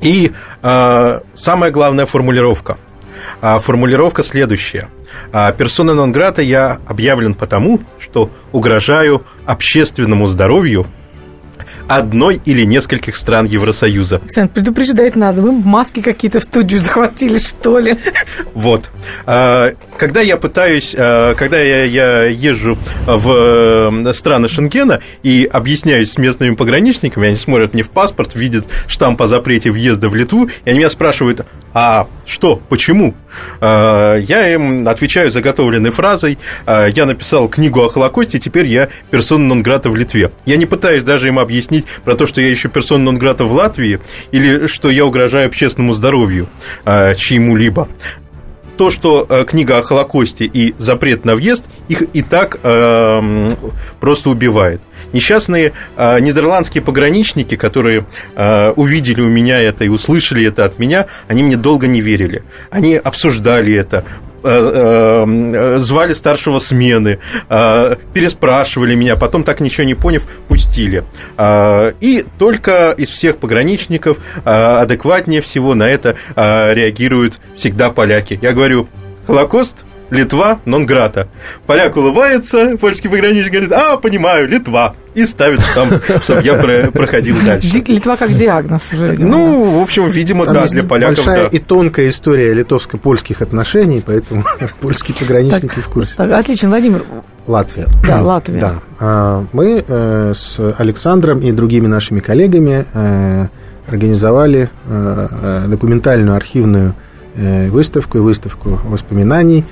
и 0.00 0.32
э, 0.62 1.20
самая 1.34 1.70
главная 1.70 2.06
формулировка. 2.06 2.78
А 3.40 3.58
формулировка 3.58 4.22
следующая. 4.22 4.88
А, 5.32 5.52
персона 5.52 5.94
нон-грата 5.94 6.42
я 6.42 6.78
объявлен 6.86 7.34
потому, 7.34 7.80
что 7.98 8.30
угрожаю 8.52 9.24
общественному 9.46 10.26
здоровью 10.26 10.86
одной 11.90 12.40
или 12.44 12.64
нескольких 12.64 13.16
стран 13.16 13.46
Евросоюза. 13.46 14.16
Александр, 14.16 14.52
предупреждать 14.54 15.16
надо. 15.16 15.42
Мы 15.42 15.52
маски 15.52 16.00
какие-то 16.00 16.38
в 16.38 16.44
студию 16.44 16.78
захватили, 16.80 17.38
что 17.38 17.78
ли? 17.78 17.96
Вот. 18.54 18.90
А, 19.26 19.72
Когда 19.96 20.20
я 20.20 20.36
пытаюсь, 20.36 20.94
а, 20.96 21.34
когда 21.34 21.60
я, 21.60 21.84
я 21.84 22.24
езжу 22.24 22.78
в 23.06 23.30
э, 23.30 24.12
страны 24.12 24.48
Шенгена 24.48 25.00
и 25.22 25.48
объясняюсь 25.50 26.12
с 26.12 26.18
местными 26.18 26.54
пограничниками, 26.54 27.28
они 27.28 27.36
смотрят 27.36 27.74
мне 27.74 27.82
в 27.82 27.90
паспорт, 27.90 28.34
видят 28.34 28.66
штамп 28.86 29.22
о 29.22 29.26
запрете 29.26 29.70
въезда 29.70 30.08
в 30.08 30.14
Литву, 30.14 30.48
и 30.64 30.70
они 30.70 30.78
меня 30.78 30.90
спрашивают, 30.90 31.44
а 31.72 32.06
что, 32.24 32.60
почему? 32.68 33.14
А, 33.60 34.16
Я 34.16 34.52
им 34.52 34.86
отвечаю 34.86 35.30
заготовленной 35.30 35.90
фразой, 35.90 36.38
а, 36.66 36.86
я 36.86 37.06
написал 37.06 37.48
книгу 37.48 37.80
о 37.82 37.88
Холокосте, 37.88 38.38
теперь 38.38 38.66
я 38.66 38.88
персона 39.10 39.44
нон-грата 39.44 39.90
в 39.90 39.96
Литве. 39.96 40.30
Я 40.44 40.56
не 40.56 40.66
пытаюсь 40.66 41.02
даже 41.02 41.28
им 41.28 41.38
объяснить 41.38 41.86
про 42.04 42.16
то, 42.16 42.26
что 42.26 42.40
я 42.40 42.48
еще 42.48 42.68
персона 42.68 43.04
нон-грата 43.04 43.44
в 43.44 43.52
Латвии, 43.52 44.00
или 44.32 44.66
что 44.66 44.90
я 44.90 45.04
угрожаю 45.04 45.46
общественному 45.46 45.92
здоровью 45.92 46.48
а, 46.84 47.14
чьему-либо 47.14 47.88
то, 48.80 48.88
что 48.88 49.26
э, 49.28 49.44
книга 49.44 49.76
о 49.76 49.82
Холокосте 49.82 50.46
и 50.46 50.74
запрет 50.78 51.26
на 51.26 51.34
въезд 51.34 51.66
их 51.88 52.02
и 52.14 52.22
так 52.22 52.60
эм, 52.62 53.54
просто 54.00 54.30
убивает. 54.30 54.80
Несчастные 55.12 55.74
э, 55.98 56.20
нидерландские 56.20 56.82
пограничники, 56.82 57.56
которые 57.56 58.06
э, 58.36 58.72
увидели 58.76 59.20
у 59.20 59.28
меня 59.28 59.60
это 59.60 59.84
и 59.84 59.88
услышали 59.88 60.46
это 60.46 60.64
от 60.64 60.78
меня, 60.78 61.08
они 61.28 61.42
мне 61.42 61.58
долго 61.58 61.88
не 61.88 62.00
верили. 62.00 62.42
Они 62.70 62.94
обсуждали 62.94 63.74
это, 63.74 63.98
э, 63.98 64.02
э, 64.02 64.29
звали 64.42 66.14
старшего 66.14 66.58
смены, 66.58 67.18
э, 67.48 67.96
переспрашивали 68.14 68.94
меня, 68.94 69.16
потом 69.16 69.44
так 69.44 69.60
ничего 69.60 69.84
не 69.86 69.94
поняв, 69.94 70.22
пустили. 70.48 71.04
Э, 71.36 71.92
И 72.00 72.24
только 72.38 72.92
из 72.96 73.08
всех 73.08 73.36
пограничников 73.38 74.18
э, 74.44 74.50
адекватнее 74.50 75.40
всего 75.40 75.74
на 75.74 75.88
это 75.88 76.16
э, 76.36 76.74
реагируют 76.74 77.38
всегда 77.56 77.90
поляки. 77.90 78.38
Я 78.40 78.52
говорю, 78.52 78.88
Холокост, 79.26 79.84
Литва, 80.10 80.58
нон-грата. 80.64 81.28
Поляк 81.66 81.96
улыбается, 81.96 82.76
польский 82.78 83.08
пограничник 83.08 83.52
говорит, 83.52 83.72
а, 83.72 83.96
понимаю, 83.96 84.48
Литва. 84.48 84.94
И 85.14 85.24
ставит 85.26 85.60
там, 85.74 85.88
чтобы 86.22 86.42
я 86.42 86.54
про- 86.54 86.90
проходил 86.92 87.36
дальше. 87.44 87.68
Литва 87.88 88.16
как 88.16 88.32
диагноз 88.34 88.88
уже, 88.92 89.10
видимо. 89.10 89.30
Ну, 89.30 89.78
в 89.78 89.82
общем, 89.82 90.08
видимо, 90.10 90.44
Там 90.44 90.54
да, 90.54 90.62
есть 90.62 90.74
для 90.74 90.84
поляков, 90.84 91.24
большая 91.24 91.44
да. 91.50 91.56
и 91.56 91.58
тонкая 91.58 92.08
история 92.08 92.52
литовско-польских 92.54 93.40
отношений, 93.42 94.02
поэтому 94.04 94.44
польские 94.80 95.16
пограничники 95.16 95.80
в 95.80 95.88
курсе. 95.88 96.14
Так, 96.16 96.30
отлично, 96.32 96.68
Владимир. 96.68 97.02
Латвия. 97.46 97.86
Да, 98.06 98.22
Латвия. 98.22 98.60
Да. 98.60 98.72
А, 99.00 99.44
Мы 99.52 99.84
э, 99.86 100.32
с 100.34 100.60
Александром 100.78 101.40
и 101.40 101.50
другими 101.50 101.88
нашими 101.88 102.20
коллегами 102.20 102.84
э, 102.94 103.46
организовали 103.88 104.70
э, 104.88 105.64
документальную 105.68 106.36
архивную 106.36 106.94
выставку 107.70 108.18
и 108.18 108.20
выставку 108.20 108.80
воспоминаний, 108.84 109.64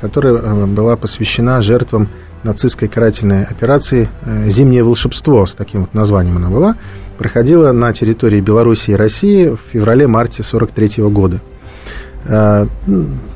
которая 0.00 0.34
э, 0.34 0.66
была 0.66 0.96
посвящена 0.96 1.62
жертвам 1.62 2.08
нацистской 2.42 2.88
карательной 2.88 3.44
операции 3.44 4.08
э, 4.22 4.48
«Зимнее 4.48 4.84
волшебство», 4.84 5.46
с 5.46 5.54
таким 5.54 5.82
вот 5.82 5.94
названием 5.94 6.36
она 6.36 6.50
была, 6.50 6.76
проходила 7.16 7.72
на 7.72 7.92
территории 7.92 8.40
Беларуси 8.40 8.92
и 8.92 8.94
России 8.94 9.48
в 9.48 9.58
феврале-марте 9.72 10.42
43 10.42 11.02
года. 11.04 11.40
Э, 12.26 12.66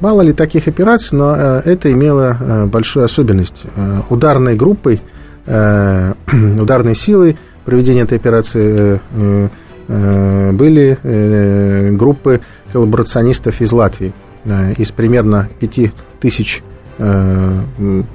Мало 0.01 0.23
ли 0.23 0.33
таких 0.33 0.69
операций, 0.69 1.19
но 1.19 1.35
э, 1.37 1.63
это 1.65 1.91
имело 1.91 2.37
э, 2.39 2.67
большую 2.67 3.05
особенность. 3.05 3.63
Э, 3.75 4.03
Ударной 4.09 4.57
группой, 4.57 5.03
э, 5.47 6.15
ударной 6.61 6.95
силой 6.95 7.37
проведения 7.65 8.03
этой 8.03 8.19
операции 8.19 9.01
э, 9.13 9.49
э, 9.89 10.53
были 10.53 10.99
э, 11.03 11.91
группы 11.93 12.41
коллаборационистов 12.73 13.61
из 13.61 13.73
Латвии. 13.73 14.13
Э, 14.45 14.73
Из 14.77 14.91
примерно 14.91 15.49
пяти 15.61 15.93
тысяч 16.21 16.63
э, 16.99 17.61
м, 17.79 18.07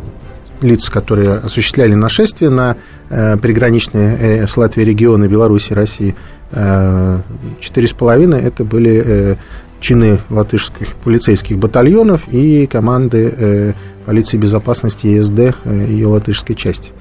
лиц, 0.62 0.89
которые 0.89 1.36
осуществляли 1.36 1.93
нашествие 1.93 2.50
на 2.50 2.77
э, 3.10 3.38
приграничные 3.38 4.48
с 4.48 4.57
Латвией 4.57 4.89
регионы 4.89 5.25
Беларуси 5.25 5.72
и 5.72 5.75
России, 5.75 6.15
э, 6.51 7.22
четыре 7.60 7.88
с 7.88 7.93
половиной 7.93 8.41
это 8.41 8.63
были 8.63 9.38
чины 9.79 10.19
латышских 10.31 10.96
полицейских 11.03 11.60
батальонов 11.60 12.27
и 12.31 12.65
команды 12.65 13.75
полиции 14.07 14.38
безопасности 14.38 15.05
ЕСД 15.05 15.55
ее 15.65 16.07
латышской 16.07 16.55
части. 16.55 16.93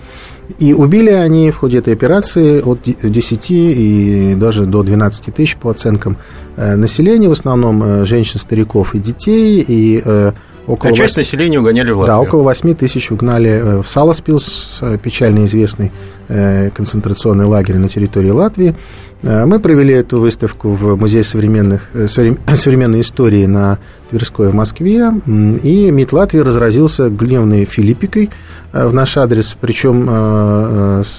И 0.58 0.72
убили 0.72 1.10
они 1.10 1.50
в 1.50 1.56
ходе 1.56 1.78
этой 1.78 1.92
операции 1.92 2.60
от 2.60 2.78
де- 2.84 2.96
10 3.02 3.50
и 3.50 4.34
даже 4.36 4.64
до 4.64 4.82
12 4.82 5.34
тысяч 5.34 5.56
по 5.56 5.70
оценкам 5.70 6.16
э, 6.56 6.76
населения, 6.76 7.28
в 7.28 7.32
основном 7.32 7.82
э, 7.82 8.04
женщин, 8.04 8.38
стариков 8.40 8.94
и 8.94 8.98
детей, 8.98 9.64
и 9.66 10.00
э, 10.04 10.32
около... 10.66 10.90
А 10.90 10.94
часть 10.94 11.16
восьми- 11.16 11.22
населения 11.22 11.60
угоняли 11.60 11.90
в 11.90 11.98
Латвию. 11.98 12.16
да, 12.16 12.20
около 12.20 12.42
8 12.42 12.74
тысяч 12.74 13.10
угнали 13.10 13.50
э, 13.50 13.82
в 13.82 13.88
Саласпилс, 13.88 14.78
э, 14.82 14.98
печально 15.02 15.44
известный 15.44 15.92
э, 16.28 16.70
концентрационный 16.70 17.44
лагерь 17.44 17.76
на 17.76 17.88
территории 17.88 18.30
Латвии. 18.30 18.74
Мы 19.22 19.60
провели 19.60 19.94
эту 19.94 20.20
выставку 20.20 20.68
в 20.70 20.96
Музее 20.96 21.24
современных, 21.24 21.90
соврем- 22.06 22.38
современной 22.54 23.00
истории 23.00 23.46
на 23.46 23.78
Тверской 24.10 24.50
в 24.50 24.54
Москве, 24.54 25.10
и 25.26 25.90
МИД 25.90 26.12
Латвии 26.12 26.40
разразился 26.40 27.08
гневной 27.08 27.64
филиппикой 27.64 28.30
в 28.72 28.92
наш 28.92 29.16
адрес, 29.16 29.56
причем, 29.58 30.04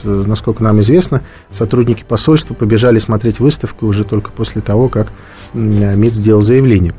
насколько 0.04 0.64
нам 0.64 0.80
известно, 0.82 1.24
сотрудники 1.50 2.06
посольства 2.08 2.54
побежали 2.54 3.00
смотреть 3.00 3.40
выставку 3.40 3.88
уже 3.88 4.04
только 4.04 4.32
после 4.32 4.62
того, 4.62 4.90
как 4.90 5.12
МИД 5.54 6.14
сделал 6.14 6.42
заявление 6.42 6.94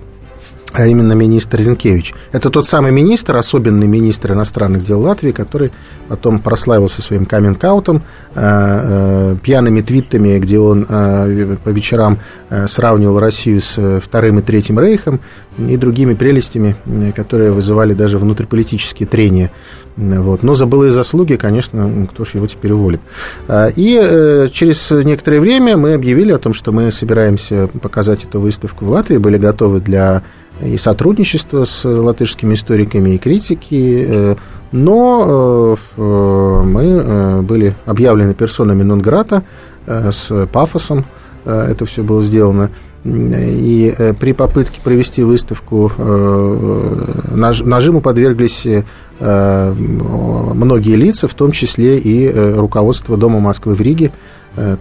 а 0.74 0.86
именно 0.86 1.12
министр 1.12 1.60
Ренкевич. 1.60 2.14
Это 2.32 2.50
тот 2.50 2.66
самый 2.66 2.92
министр, 2.92 3.36
особенный 3.36 3.86
министр 3.86 4.32
иностранных 4.32 4.84
дел 4.84 5.00
Латвии, 5.00 5.32
который 5.32 5.72
потом 6.08 6.40
прославился 6.40 7.02
своим 7.02 7.26
каминг-аутом, 7.26 8.02
э, 8.34 8.40
э, 8.42 9.36
пьяными 9.42 9.80
твитами, 9.80 10.38
где 10.38 10.58
он 10.58 10.86
э, 10.88 11.56
по 11.62 11.70
вечерам 11.70 12.18
э, 12.50 12.66
сравнивал 12.66 13.18
Россию 13.18 13.60
с 13.60 13.74
э, 13.76 14.00
Вторым 14.02 14.38
и 14.38 14.42
Третьим 14.42 14.78
Рейхом 14.78 15.20
и 15.58 15.76
другими 15.76 16.14
прелестями, 16.14 16.76
которые 17.16 17.50
вызывали 17.50 17.92
даже 17.92 18.18
внутриполитические 18.18 19.08
трения. 19.08 19.50
Вот. 19.96 20.44
Но 20.44 20.54
за 20.54 20.66
былые 20.66 20.92
заслуги, 20.92 21.34
конечно, 21.34 22.06
кто 22.12 22.24
ж 22.24 22.34
его 22.34 22.46
теперь 22.46 22.70
уволит. 22.70 23.00
А, 23.48 23.68
И 23.74 24.48
через 24.52 24.88
некоторое 24.92 25.40
время 25.40 25.76
мы 25.76 25.94
объявили 25.94 26.30
о 26.30 26.38
том, 26.38 26.54
что 26.54 26.70
мы 26.70 26.92
собираемся 26.92 27.66
показать 27.82 28.22
эту 28.22 28.38
выставку 28.40 28.84
в 28.84 28.90
Латвии, 28.90 29.16
были 29.16 29.36
готовы 29.36 29.80
для 29.80 30.22
и 30.60 30.76
сотрудничества 30.76 31.64
с 31.64 31.84
латышскими 31.84 32.54
историками 32.54 33.10
и 33.10 33.18
критики, 33.18 34.06
э, 34.08 34.36
но 34.72 35.76
э, 35.76 35.76
э, 35.96 36.62
мы 36.64 37.42
были 37.42 37.74
объявлены 37.86 38.34
персонами 38.34 38.82
нон-грата 38.82 39.44
с 39.86 40.46
пафосом, 40.52 41.06
это 41.46 41.86
все 41.86 42.02
было 42.02 42.20
сделано. 42.22 42.70
И 43.04 43.94
при 44.20 44.32
попытке 44.34 44.82
провести 44.82 45.22
выставку 45.22 45.90
нажиму 47.32 48.02
подверглись 48.02 48.66
многие 49.18 50.94
лица, 50.94 51.26
в 51.26 51.32
том 51.32 51.52
числе 51.52 51.96
и 51.96 52.30
руководство 52.30 53.16
Дома 53.16 53.40
Москвы 53.40 53.74
в 53.74 53.80
Риге, 53.80 54.12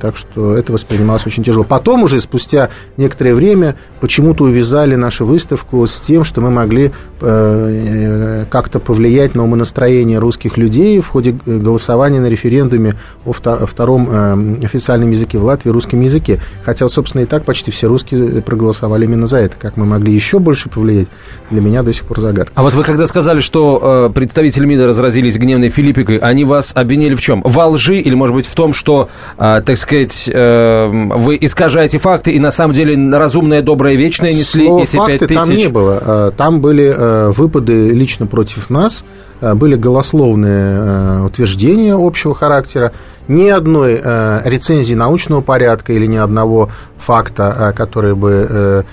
так 0.02 0.18
что 0.18 0.58
это 0.58 0.74
воспринималось 0.74 1.26
очень 1.26 1.44
тяжело. 1.44 1.64
Потом 1.64 2.04
уже, 2.04 2.20
спустя 2.20 2.70
некоторое 2.98 3.34
время, 3.34 3.76
почему-то 4.00 4.44
увязали 4.44 4.96
нашу 4.96 5.26
выставку 5.26 5.86
с 5.86 6.00
тем, 6.00 6.24
что 6.24 6.42
мы 6.42 6.52
могли 6.52 6.86
э, 6.86 6.92
э, 7.22 8.46
как-то 8.50 8.80
повлиять 8.80 9.36
на 9.36 9.44
умонастроение 9.44 10.20
русских 10.20 10.58
людей 10.58 11.00
в 11.00 11.08
ходе 11.08 11.36
голосования 11.46 12.20
на 12.20 12.28
референдуме 12.28 12.96
о 13.26 13.34
втором 13.34 14.58
официальном 14.64 15.12
языке 15.12 15.38
в 15.38 15.44
Латвии, 15.44 15.70
русском 15.70 16.02
языке. 16.02 16.40
Хотя, 16.64 16.88
собственно, 16.88 17.22
и 17.22 17.26
так 17.26 17.44
почти 17.44 17.72
все 17.72 17.88
русские 17.88 18.42
проголосовали 18.42 19.06
именно 19.06 19.28
за 19.28 19.38
это. 19.38 19.56
Как 19.58 19.78
мы 19.78 19.86
могли 19.86 20.14
еще 20.14 20.40
больше 20.40 20.70
повлиять, 20.70 21.08
для 21.52 21.62
меня 21.62 21.84
до 21.84 21.94
сих 21.94 22.06
пор 22.06 22.20
загадка. 22.20 22.54
А 22.56 22.64
вот 22.64 22.74
вы 22.74 22.84
когда 22.84 23.08
сказали, 23.08 23.40
что 23.40 24.12
представители 24.14 24.66
МИДа 24.66 24.88
разразились 24.88 25.38
гневной 25.38 25.70
филиппикой, 25.70 26.18
они 26.18 26.46
вас 26.46 26.72
обвинили 26.76 27.16
в 27.16 27.22
чем? 27.22 27.42
Во 27.44 27.68
лжи 27.68 28.00
или, 28.00 28.16
может 28.16 28.36
быть, 28.36 28.46
в 28.46 28.56
том, 28.56 28.74
что 28.74 29.10
так 29.38 29.78
сказать, 29.78 30.30
э, 30.34 30.88
вы 30.88 31.38
искажаете 31.40 31.98
факты, 31.98 32.32
и 32.32 32.40
на 32.40 32.52
самом 32.52 32.74
деле 32.74 32.96
разумное, 33.18 33.62
доброе, 33.62 33.87
вечное 33.96 34.34
несли 34.34 34.66
Слово 34.66 34.84
эти 34.84 34.98
факты 34.98 35.28
тысяч? 35.28 35.40
там 35.40 35.50
не 35.50 35.68
было. 35.68 36.02
Э, 36.02 36.32
там 36.36 36.62
были 36.62 36.86
э, 36.86 37.32
выпады 37.32 37.92
лично 37.92 38.28
против 38.28 38.70
нас, 38.70 39.06
были 39.40 39.76
голословные 39.76 41.26
утверждения 41.26 41.94
общего 41.94 42.34
характера, 42.34 42.92
ни 43.28 43.48
одной 43.50 44.02
рецензии 44.46 44.96
научного 44.96 45.42
порядка 45.42 45.94
или 45.94 46.08
ни 46.08 46.16
одного 46.16 46.72
факта, 46.98 47.72
который 47.76 48.16
бы 48.16 48.48
Э, 48.50 48.84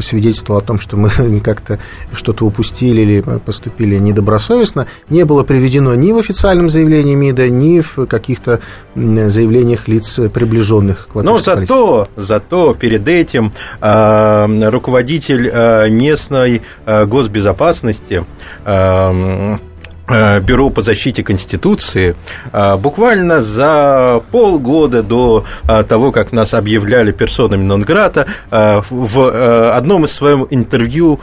свидетельствовал 0.00 0.60
о 0.60 0.62
том, 0.62 0.78
что 0.80 0.96
мы 0.96 1.10
как-то 1.44 1.78
что-то 2.12 2.44
упустили 2.44 3.02
или 3.02 3.20
поступили 3.20 3.96
недобросовестно, 3.96 4.86
не 5.08 5.24
было 5.24 5.42
приведено 5.42 5.94
ни 5.94 6.12
в 6.12 6.18
официальном 6.18 6.70
заявлении 6.70 7.14
МИДа, 7.14 7.48
ни 7.48 7.80
в 7.80 8.06
каких-то 8.06 8.60
заявлениях 8.94 9.88
лиц, 9.88 10.20
приближенных 10.32 11.08
к 11.08 11.14
Но 11.22 11.38
зато, 11.40 12.08
зато 12.16 12.74
перед 12.74 13.08
этим 13.08 13.52
э, 13.80 14.68
руководитель 14.68 15.50
э, 15.52 15.90
местной 15.90 16.62
э, 16.86 17.04
госбезопасности 17.06 18.24
э, 18.64 19.04
Э, 19.04 19.56
Бюро 20.06 20.68
по 20.70 20.82
защите 20.82 21.22
Конституции 21.22 22.14
э, 22.52 22.76
буквально 22.76 23.40
за 23.40 24.22
полгода 24.30 25.02
до 25.02 25.44
э, 25.66 25.82
того, 25.82 26.12
как 26.12 26.30
нас 26.32 26.52
объявляли 26.52 27.10
персонами 27.10 27.64
нон-грата, 27.64 28.26
в 28.50 29.76
одном 29.76 30.04
из 30.04 30.12
своих 30.12 30.46
интервью 30.50 31.20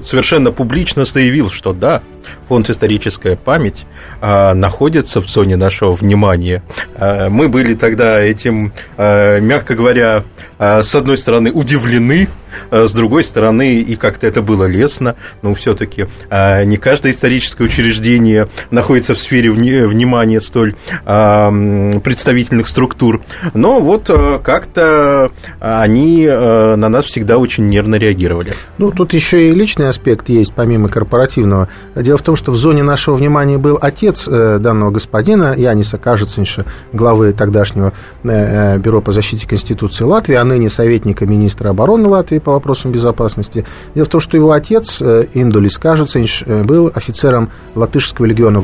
совершенно 0.00 0.52
публично 0.52 1.04
заявил, 1.04 1.50
что 1.50 1.72
да, 1.72 2.02
фонд 2.48 2.70
«Историческая 2.70 3.36
память» 3.36 3.86
находится 4.20 5.20
в 5.20 5.28
зоне 5.28 5.56
нашего 5.56 5.92
внимания. 5.92 6.62
Мы 7.00 7.48
были 7.48 7.74
тогда 7.74 8.20
этим, 8.20 8.72
мягко 8.96 9.74
говоря, 9.74 10.24
с 10.58 10.94
одной 10.94 11.18
стороны 11.18 11.50
удивлены, 11.52 12.28
с 12.70 12.92
другой 12.92 13.24
стороны, 13.24 13.80
и 13.80 13.96
как-то 13.96 14.28
это 14.28 14.40
было 14.40 14.66
лестно, 14.66 15.16
но 15.42 15.54
все-таки 15.54 16.06
не 16.30 16.76
каждое 16.76 17.10
историческое 17.10 17.64
учреждение 17.64 18.48
находится 18.70 19.14
в 19.14 19.18
сфере 19.18 19.50
внимания 19.50 20.40
столь 20.40 20.74
представительных 21.04 22.68
структур. 22.68 23.22
Но 23.54 23.80
вот 23.80 24.08
как-то 24.44 25.28
они 25.58 26.26
на 26.28 26.88
нас 26.88 27.06
всегда 27.06 27.38
очень 27.38 27.66
нервно 27.66 27.96
реагировали. 27.96 28.52
Ну, 28.78 28.92
тут 28.92 29.14
еще 29.14 29.48
и 29.48 29.52
личный 29.52 29.88
аспект 29.88 30.28
есть, 30.28 30.52
помимо 30.54 30.88
корпоративного. 30.88 31.68
Дело 31.96 32.13
в 32.16 32.22
том, 32.22 32.36
что 32.36 32.52
в 32.52 32.56
зоне 32.56 32.82
нашего 32.82 33.14
внимания 33.14 33.58
был 33.58 33.78
отец 33.80 34.26
данного 34.26 34.90
господина, 34.90 35.54
Яниса 35.56 35.98
Кажицинша, 35.98 36.64
главы 36.92 37.32
тогдашнего 37.32 37.92
Бюро 38.22 39.00
по 39.00 39.12
защите 39.12 39.46
Конституции 39.46 40.04
Латвии, 40.04 40.36
а 40.36 40.44
ныне 40.44 40.68
советника 40.68 41.26
министра 41.26 41.70
обороны 41.70 42.08
Латвии 42.08 42.38
по 42.38 42.52
вопросам 42.52 42.92
безопасности. 42.92 43.64
Дело 43.94 44.04
в 44.06 44.08
том, 44.08 44.20
что 44.20 44.36
его 44.36 44.52
отец, 44.52 45.00
э, 45.00 45.26
Индулис 45.34 45.78
Кажуцинш, 45.78 46.42
э, 46.46 46.62
был 46.64 46.90
офицером 46.94 47.50
латышского 47.74 48.26
легиона 48.26 48.60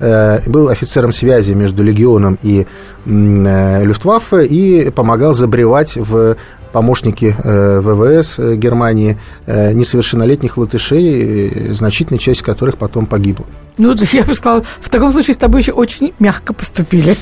э, 0.00 0.40
был 0.46 0.68
офицером 0.68 1.12
связи 1.12 1.52
между 1.52 1.82
легионом 1.82 2.38
и 2.42 2.66
Люфтваффе 3.06 4.46
и 4.46 4.90
помогал 4.90 5.34
забревать 5.34 5.96
в 5.96 6.36
помощники 6.74 7.36
ВВС 7.38 8.38
Германии 8.38 9.16
несовершеннолетних 9.46 10.56
латышей, 10.56 11.72
значительная 11.72 12.18
часть 12.18 12.42
которых 12.42 12.78
потом 12.78 13.06
погибла. 13.06 13.46
Ну, 13.76 13.94
я 14.12 14.22
бы 14.24 14.34
сказала, 14.34 14.64
в 14.80 14.88
таком 14.88 15.10
случае 15.10 15.34
с 15.34 15.36
тобой 15.36 15.60
еще 15.60 15.72
очень 15.72 16.12
мягко 16.18 16.52
поступили. 16.52 17.16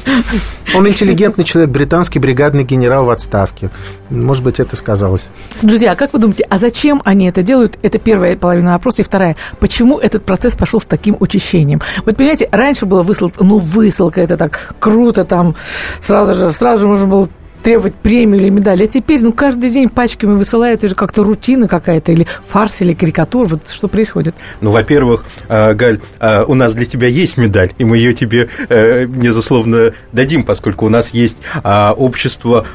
Он 0.74 0.88
интеллигентный 0.88 1.44
человек, 1.44 1.70
британский 1.70 2.18
бригадный 2.18 2.64
генерал 2.64 3.06
в 3.06 3.10
отставке. 3.10 3.70
Может 4.10 4.42
быть, 4.42 4.60
это 4.60 4.76
сказалось. 4.76 5.28
Друзья, 5.62 5.92
а 5.92 5.96
как 5.96 6.12
вы 6.12 6.18
думаете, 6.18 6.46
а 6.48 6.58
зачем 6.58 7.02
они 7.04 7.28
это 7.28 7.42
делают? 7.42 7.78
Это 7.82 7.98
первая 7.98 8.36
половина 8.36 8.72
вопроса. 8.72 9.02
И 9.02 9.04
вторая, 9.04 9.36
почему 9.60 9.98
этот 9.98 10.24
процесс 10.24 10.54
пошел 10.54 10.80
с 10.80 10.84
таким 10.84 11.16
учащением? 11.20 11.80
Вот, 12.04 12.16
понимаете, 12.16 12.48
раньше 12.50 12.86
было 12.86 13.02
высылка, 13.02 13.44
ну, 13.44 13.58
высылка, 13.58 14.20
это 14.20 14.36
так 14.36 14.74
круто, 14.78 15.24
там 15.24 15.56
сразу 16.00 16.34
же, 16.34 16.52
сразу 16.52 16.82
же 16.82 16.88
можно 16.88 17.06
было 17.06 17.28
требовать 17.62 17.94
премию 17.94 18.42
или 18.42 18.50
медаль. 18.50 18.82
А 18.82 18.86
теперь, 18.86 19.22
ну, 19.22 19.32
каждый 19.32 19.70
день 19.70 19.88
пачками 19.88 20.36
высылают, 20.36 20.80
это 20.80 20.88
же 20.88 20.94
как-то 20.94 21.22
рутина 21.22 21.68
какая-то, 21.68 22.12
или 22.12 22.26
фарс, 22.46 22.80
или 22.80 22.92
карикатура. 22.92 23.46
Вот 23.46 23.68
что 23.68 23.88
происходит? 23.88 24.34
Ну, 24.60 24.70
во-первых, 24.70 25.24
а, 25.48 25.72
Галь, 25.74 26.00
а, 26.18 26.44
у 26.44 26.54
нас 26.54 26.74
для 26.74 26.86
тебя 26.86 27.08
есть 27.08 27.36
медаль, 27.36 27.70
и 27.78 27.84
мы 27.84 27.96
ее 27.96 28.14
тебе, 28.14 28.48
э, 28.68 29.06
безусловно, 29.06 29.92
дадим, 30.12 30.44
поскольку 30.44 30.86
у 30.86 30.88
нас 30.88 31.10
есть 31.10 31.38
а, 31.62 31.92
общество 31.92 32.66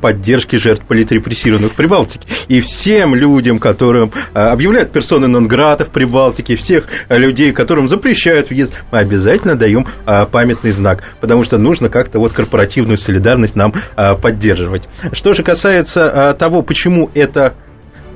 поддержки 0.00 0.56
жертв 0.56 0.84
политрепрессированных 0.84 1.72
в 1.72 1.76
Прибалтике. 1.76 2.26
И 2.48 2.60
всем 2.60 3.14
людям, 3.14 3.58
которым 3.58 4.12
объявляют 4.34 4.92
персоны 4.92 5.26
нон-грата 5.26 5.84
в 5.84 5.88
Прибалтике, 5.88 6.56
всех 6.56 6.86
людей, 7.08 7.52
которым 7.52 7.88
запрещают 7.88 8.50
въезд, 8.50 8.72
мы 8.92 8.98
обязательно 8.98 9.54
даем 9.54 9.86
памятный 10.30 10.70
знак, 10.72 11.02
потому 11.20 11.44
что 11.44 11.58
нужно 11.58 11.88
как-то 11.88 12.18
вот 12.18 12.32
корпоративную 12.32 12.98
солидарность 12.98 13.56
нам 13.56 13.72
поддерживать 13.96 14.33
поддерживать. 14.34 14.82
Что 15.12 15.32
же 15.32 15.42
касается 15.42 16.30
а, 16.30 16.34
того, 16.34 16.62
почему 16.62 17.10
это 17.14 17.54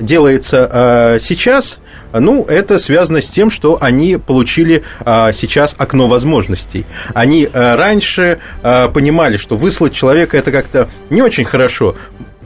делается 0.01 0.69
а, 0.71 1.19
сейчас, 1.21 1.81
ну, 2.13 2.45
это 2.45 2.79
связано 2.79 3.23
с 3.23 3.29
тем, 3.29 3.51
что 3.51 3.79
они 3.81 4.17
получили 4.17 4.83
а, 5.01 5.33
сейчас 5.33 5.75
окно 5.79 6.09
возможностей. 6.09 6.87
Они 7.15 7.49
раньше 7.53 8.39
понимали, 8.63 9.37
что 9.37 9.57
выслать 9.57 9.95
человека 9.95 10.37
это 10.37 10.51
как-то 10.51 10.89
не 11.11 11.23
очень 11.23 11.45
хорошо. 11.45 11.97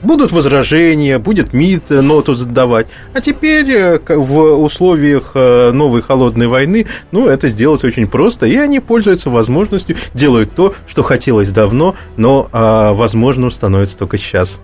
Будут 0.03 0.31
возражения, 0.31 1.17
будет 1.17 1.53
МИД 1.53 1.89
ноту 2.01 2.35
задавать. 2.35 2.87
А 3.13 3.21
теперь 3.21 3.71
э, 3.71 3.99
в 4.07 4.61
условиях 4.61 5.31
э, 5.35 5.71
новой 5.71 6.01
холодной 6.01 6.47
войны, 6.47 6.87
ну, 7.11 7.27
это 7.27 7.49
сделать 7.49 7.83
очень 7.83 8.07
просто. 8.07 8.45
И 8.45 8.55
они 8.57 8.79
пользуются 8.79 9.29
возможностью, 9.29 9.95
делают 10.13 10.53
то, 10.55 10.75
что 10.87 11.03
хотелось 11.03 11.49
давно, 11.49 11.95
но 12.17 12.49
а, 12.51 12.93
возможным 12.93 13.51
становится 13.51 13.97
только 13.97 14.17
сейчас. 14.17 14.59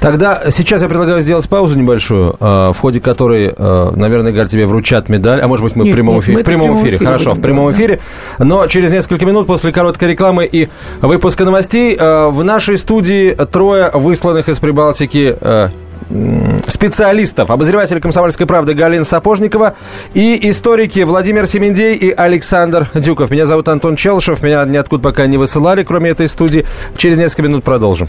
Тогда 0.00 0.42
сейчас 0.50 0.82
я 0.82 0.88
предлагаю 0.88 1.20
сделать 1.20 1.48
паузу 1.48 1.78
небольшую, 1.78 2.36
э, 2.38 2.70
в 2.72 2.76
ходе 2.78 3.00
которой, 3.00 3.52
э, 3.56 3.90
наверное, 3.96 4.32
Галь, 4.32 4.48
тебе 4.48 4.66
вручат 4.66 5.08
медаль. 5.08 5.40
А 5.40 5.48
может 5.48 5.64
быть, 5.64 5.74
мы 5.74 5.84
нет, 5.84 5.92
в 5.92 5.96
прямом 5.96 6.14
нет, 6.16 6.24
эфире? 6.24 6.38
В 6.38 6.44
прямом 6.44 6.74
эфире, 6.74 6.96
эфире 6.96 7.06
хорошо, 7.06 7.34
в 7.34 7.40
прямом 7.40 7.70
эфире. 7.72 8.00
Но 8.38 8.66
через 8.68 8.92
несколько 8.92 9.26
минут 9.26 9.46
после 9.46 9.72
короткой 9.72 10.10
рекламы 10.10 10.46
и 10.46 10.68
выпуска 11.00 11.44
новостей 11.44 11.96
э, 11.98 12.28
в 12.28 12.44
нашей 12.44 12.78
студии 12.78 13.36
трое 13.50 13.90
высланных 13.92 14.48
из 14.48 14.58
Прибалтики 14.60 15.36
специалистов, 16.66 17.50
обозреватель 17.50 18.00
«Комсомольской 18.00 18.46
правды» 18.46 18.72
Галина 18.72 19.04
Сапожникова 19.04 19.74
и 20.14 20.48
историки 20.48 21.00
Владимир 21.00 21.46
Семендей 21.46 21.96
и 21.96 22.10
Александр 22.10 22.88
Дюков. 22.94 23.30
Меня 23.30 23.44
зовут 23.44 23.68
Антон 23.68 23.96
Челышев, 23.96 24.42
меня 24.42 24.64
ниоткуда 24.64 25.02
пока 25.02 25.26
не 25.26 25.36
высылали, 25.36 25.82
кроме 25.82 26.10
этой 26.10 26.28
студии. 26.28 26.64
Через 26.96 27.18
несколько 27.18 27.42
минут 27.42 27.64
продолжим. 27.64 28.08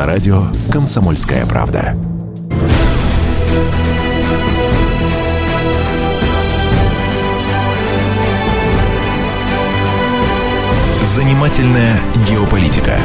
на 0.00 0.06
радио 0.06 0.44
«Комсомольская 0.72 1.44
правда». 1.44 1.94
Занимательная 11.02 12.00
геополитика 12.26 12.98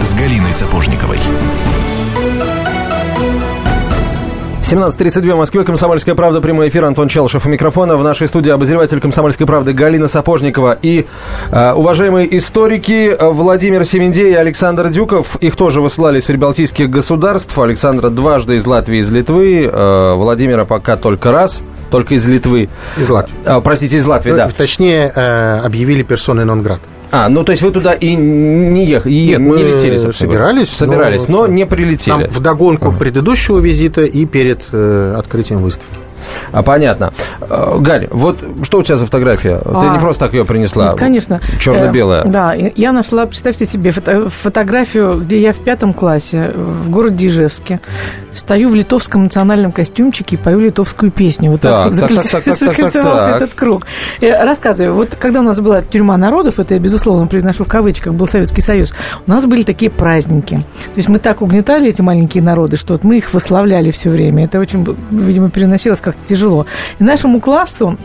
с 0.00 0.14
Галиной 0.14 0.52
Сапожниковой. 0.52 1.18
17.32 4.64 5.34
в 5.34 5.36
Москве, 5.36 5.62
Комсомольская 5.62 6.14
правда, 6.14 6.40
прямой 6.40 6.68
эфир, 6.68 6.86
Антон 6.86 7.06
Челшев 7.08 7.44
у 7.44 7.50
микрофона. 7.50 7.98
В 7.98 8.02
нашей 8.02 8.26
студии 8.26 8.48
обозреватель 8.48 8.98
Комсомольской 8.98 9.46
правды 9.46 9.74
Галина 9.74 10.08
Сапожникова 10.08 10.78
и 10.80 11.04
э, 11.50 11.72
уважаемые 11.74 12.34
историки 12.38 13.14
Владимир 13.20 13.84
Семендей 13.84 14.30
и 14.30 14.34
Александр 14.34 14.88
Дюков. 14.88 15.36
Их 15.36 15.54
тоже 15.56 15.82
высылали 15.82 16.18
из 16.18 16.24
прибалтийских 16.24 16.88
государств. 16.88 17.58
Александра 17.58 18.08
дважды 18.08 18.56
из 18.56 18.64
Латвии, 18.64 19.00
из 19.00 19.10
Литвы. 19.10 19.68
Э, 19.70 20.14
Владимира 20.14 20.64
пока 20.64 20.96
только 20.96 21.30
раз, 21.30 21.62
только 21.90 22.14
из 22.14 22.26
Литвы. 22.26 22.70
Из 22.96 23.10
Латвии. 23.10 23.36
Э, 23.44 23.60
простите, 23.60 23.98
из 23.98 24.06
Латвии, 24.06 24.30
Ну, 24.30 24.36
да. 24.38 24.48
Точнее, 24.48 25.12
э, 25.14 25.60
объявили 25.62 26.02
персоной 26.02 26.46
нон-град. 26.46 26.80
А, 27.16 27.28
ну 27.28 27.44
то 27.44 27.52
есть 27.52 27.62
вы 27.62 27.70
туда 27.70 27.92
и 27.92 28.16
не 28.16 28.84
ехали, 28.86 29.14
Нет, 29.14 29.38
не 29.38 29.46
мы 29.46 29.58
летели, 29.58 29.98
собственно 29.98 30.32
собирались, 30.32 30.68
Собирались, 30.68 31.28
но, 31.28 31.42
но 31.42 31.46
не 31.46 31.64
прилетели. 31.64 32.24
Там 32.24 32.30
вдогонку 32.30 32.90
предыдущего 32.90 33.60
визита 33.60 34.02
и 34.02 34.26
перед 34.26 34.64
э, 34.72 35.14
открытием 35.16 35.62
выставки. 35.62 36.03
А, 36.52 36.62
понятно. 36.62 37.12
Э, 37.40 37.76
Галь, 37.78 38.08
вот 38.10 38.44
что 38.62 38.78
у 38.78 38.82
тебя 38.82 38.96
за 38.96 39.06
фотография? 39.06 39.58
Ты 39.58 39.70
А, 39.72 39.92
не 39.94 39.98
просто 39.98 40.24
так 40.26 40.34
ее 40.34 40.44
принесла. 40.44 40.86
Нет, 40.88 40.94
конечно. 40.96 41.40
Черно-белая. 41.58 42.22
Э, 42.24 42.28
Да, 42.28 42.54
я 42.54 42.92
нашла, 42.92 43.26
представьте 43.26 43.66
себе, 43.66 43.90
фото- 43.90 44.28
фотографию, 44.28 45.20
где 45.20 45.40
я 45.40 45.52
в 45.52 45.56
пятом 45.56 45.92
классе 45.92 46.52
в 46.54 46.90
городе 46.90 47.28
Ижевске 47.28 47.80
стою 48.32 48.68
в 48.68 48.74
литовском 48.74 49.24
национальном 49.24 49.72
костюмчике 49.72 50.36
и 50.36 50.38
пою 50.38 50.60
литовскую 50.60 51.10
песню. 51.12 51.50
Вот 51.52 51.60
Так, 51.60 51.94
так, 51.94 52.10
вот 52.10 52.24
закольцевался 52.58 53.32
этот 53.32 53.54
круг. 53.54 53.86
Я 54.20 54.44
рассказываю, 54.44 54.94
вот 54.94 55.16
когда 55.18 55.40
у 55.40 55.42
нас 55.42 55.60
была 55.60 55.82
тюрьма 55.82 56.16
народов, 56.16 56.58
это 56.58 56.74
я, 56.74 56.80
безусловно, 56.80 57.26
произношу 57.26 57.64
в 57.64 57.68
кавычках, 57.68 58.12
был 58.14 58.26
Советский 58.26 58.60
Союз, 58.60 58.92
у 59.26 59.30
нас 59.30 59.44
были 59.46 59.62
такие 59.62 59.90
праздники. 59.90 60.56
То 60.56 60.96
есть 60.96 61.08
мы 61.08 61.18
так 61.18 61.42
угнетали 61.42 61.88
эти 61.88 62.02
маленькие 62.02 62.42
народы, 62.42 62.76
что 62.76 62.94
вот 62.94 63.04
мы 63.04 63.18
их 63.18 63.32
восславляли 63.34 63.90
все 63.90 64.10
время. 64.10 64.44
Это 64.44 64.58
очень, 64.58 64.84
видимо, 65.10 65.50
переносилось 65.50 66.00
как-то 66.14 66.28
тяжело. 66.28 66.66
И 66.98 67.04
нашему 67.04 67.40
классу 67.40 67.98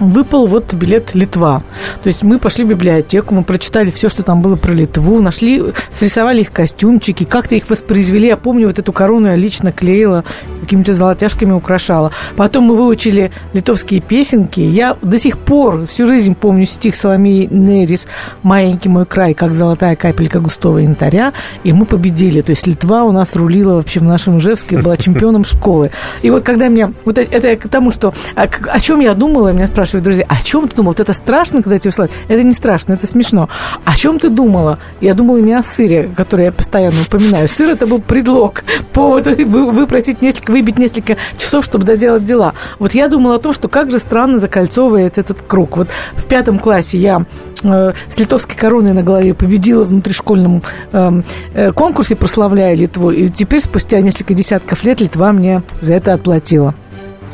выпал 0.00 0.46
вот 0.46 0.74
билет 0.74 1.14
Литва. 1.14 1.62
То 2.02 2.08
есть 2.08 2.22
мы 2.22 2.38
пошли 2.38 2.64
в 2.64 2.68
библиотеку, 2.68 3.34
мы 3.34 3.42
прочитали 3.42 3.90
все, 3.90 4.08
что 4.08 4.22
там 4.22 4.42
было 4.42 4.56
про 4.56 4.72
Литву, 4.72 5.20
нашли, 5.20 5.62
срисовали 5.90 6.40
их 6.42 6.52
костюмчики, 6.52 7.24
как-то 7.24 7.54
их 7.54 7.68
воспроизвели. 7.68 8.28
Я 8.28 8.36
помню, 8.36 8.66
вот 8.68 8.78
эту 8.78 8.92
корону 8.92 9.28
я 9.28 9.36
лично 9.36 9.72
клеила, 9.72 10.24
какими-то 10.60 10.94
золотяшками 10.94 11.52
украшала. 11.52 12.12
Потом 12.36 12.64
мы 12.64 12.76
выучили 12.76 13.30
литовские 13.52 14.00
песенки. 14.00 14.60
Я 14.60 14.96
до 15.02 15.18
сих 15.18 15.38
пор 15.38 15.86
всю 15.86 16.06
жизнь 16.06 16.34
помню 16.34 16.66
стих 16.66 16.94
Соломеи 16.96 17.48
Нерис 17.50 18.06
«Маленький 18.42 18.88
мой 18.88 19.06
край, 19.06 19.34
как 19.34 19.54
золотая 19.54 19.96
капелька 19.96 20.40
густого 20.40 20.78
янтаря». 20.78 21.32
И 21.64 21.72
мы 21.72 21.86
победили. 21.86 22.40
То 22.40 22.50
есть 22.50 22.66
Литва 22.66 23.04
у 23.04 23.12
нас 23.12 23.34
рулила 23.34 23.74
вообще 23.74 24.00
в 24.00 24.04
нашем 24.04 24.38
Ижевске, 24.38 24.78
была 24.78 24.96
чемпионом 24.98 25.44
школы. 25.44 25.90
И 26.22 26.30
вот 26.30 26.44
когда 26.44 26.68
меня... 26.68 26.92
Вот 27.04 27.18
это- 27.18 27.56
к 27.56 27.68
тому, 27.68 27.90
что... 27.90 28.12
а 28.34 28.42
О 28.42 28.80
чем 28.80 29.00
я 29.00 29.14
думала, 29.14 29.52
меня 29.52 29.66
спрашивают 29.66 29.87
друзья, 29.92 30.24
о 30.28 30.42
чем 30.42 30.68
ты 30.68 30.76
думал? 30.76 30.90
Вот 30.90 31.00
это 31.00 31.12
страшно, 31.12 31.62
когда 31.62 31.78
тебе 31.78 31.92
слать? 31.92 32.10
Это 32.28 32.42
не 32.42 32.52
страшно, 32.52 32.92
это 32.92 33.06
смешно. 33.06 33.48
О 33.84 33.96
чем 33.96 34.18
ты 34.18 34.28
думала? 34.28 34.78
Я 35.00 35.14
думала 35.14 35.38
не 35.38 35.54
о 35.54 35.62
сыре, 35.62 36.10
который 36.16 36.46
я 36.46 36.52
постоянно 36.52 37.00
упоминаю. 37.02 37.48
Сыр 37.48 37.70
это 37.70 37.86
был 37.86 38.00
предлог, 38.00 38.64
повод 38.92 39.26
вы- 39.38 39.70
выпросить 39.72 40.22
несколько, 40.22 40.52
выбить 40.52 40.78
несколько 40.78 41.16
часов, 41.36 41.64
чтобы 41.64 41.84
доделать 41.84 42.24
дела. 42.24 42.54
Вот 42.78 42.94
я 42.94 43.08
думала 43.08 43.36
о 43.36 43.38
том, 43.38 43.52
что 43.52 43.68
как 43.68 43.90
же 43.90 43.98
странно 43.98 44.38
закольцовывается 44.38 45.20
этот 45.20 45.42
круг. 45.42 45.76
Вот 45.76 45.88
в 46.14 46.24
пятом 46.24 46.58
классе 46.58 46.98
я 46.98 47.24
э, 47.62 47.92
с 48.08 48.18
литовской 48.18 48.56
короной 48.56 48.92
на 48.92 49.02
голове 49.02 49.34
победила 49.34 49.84
в 49.84 49.88
внутришкольном 49.88 50.62
эм, 50.92 51.24
э, 51.54 51.72
конкурсе, 51.72 52.16
прославляя 52.16 52.74
Литву. 52.74 53.10
И 53.10 53.28
теперь, 53.28 53.60
спустя 53.60 54.00
несколько 54.00 54.34
десятков 54.34 54.84
лет, 54.84 55.00
Литва 55.00 55.32
мне 55.32 55.62
за 55.80 55.94
это 55.94 56.12
отплатила. 56.12 56.74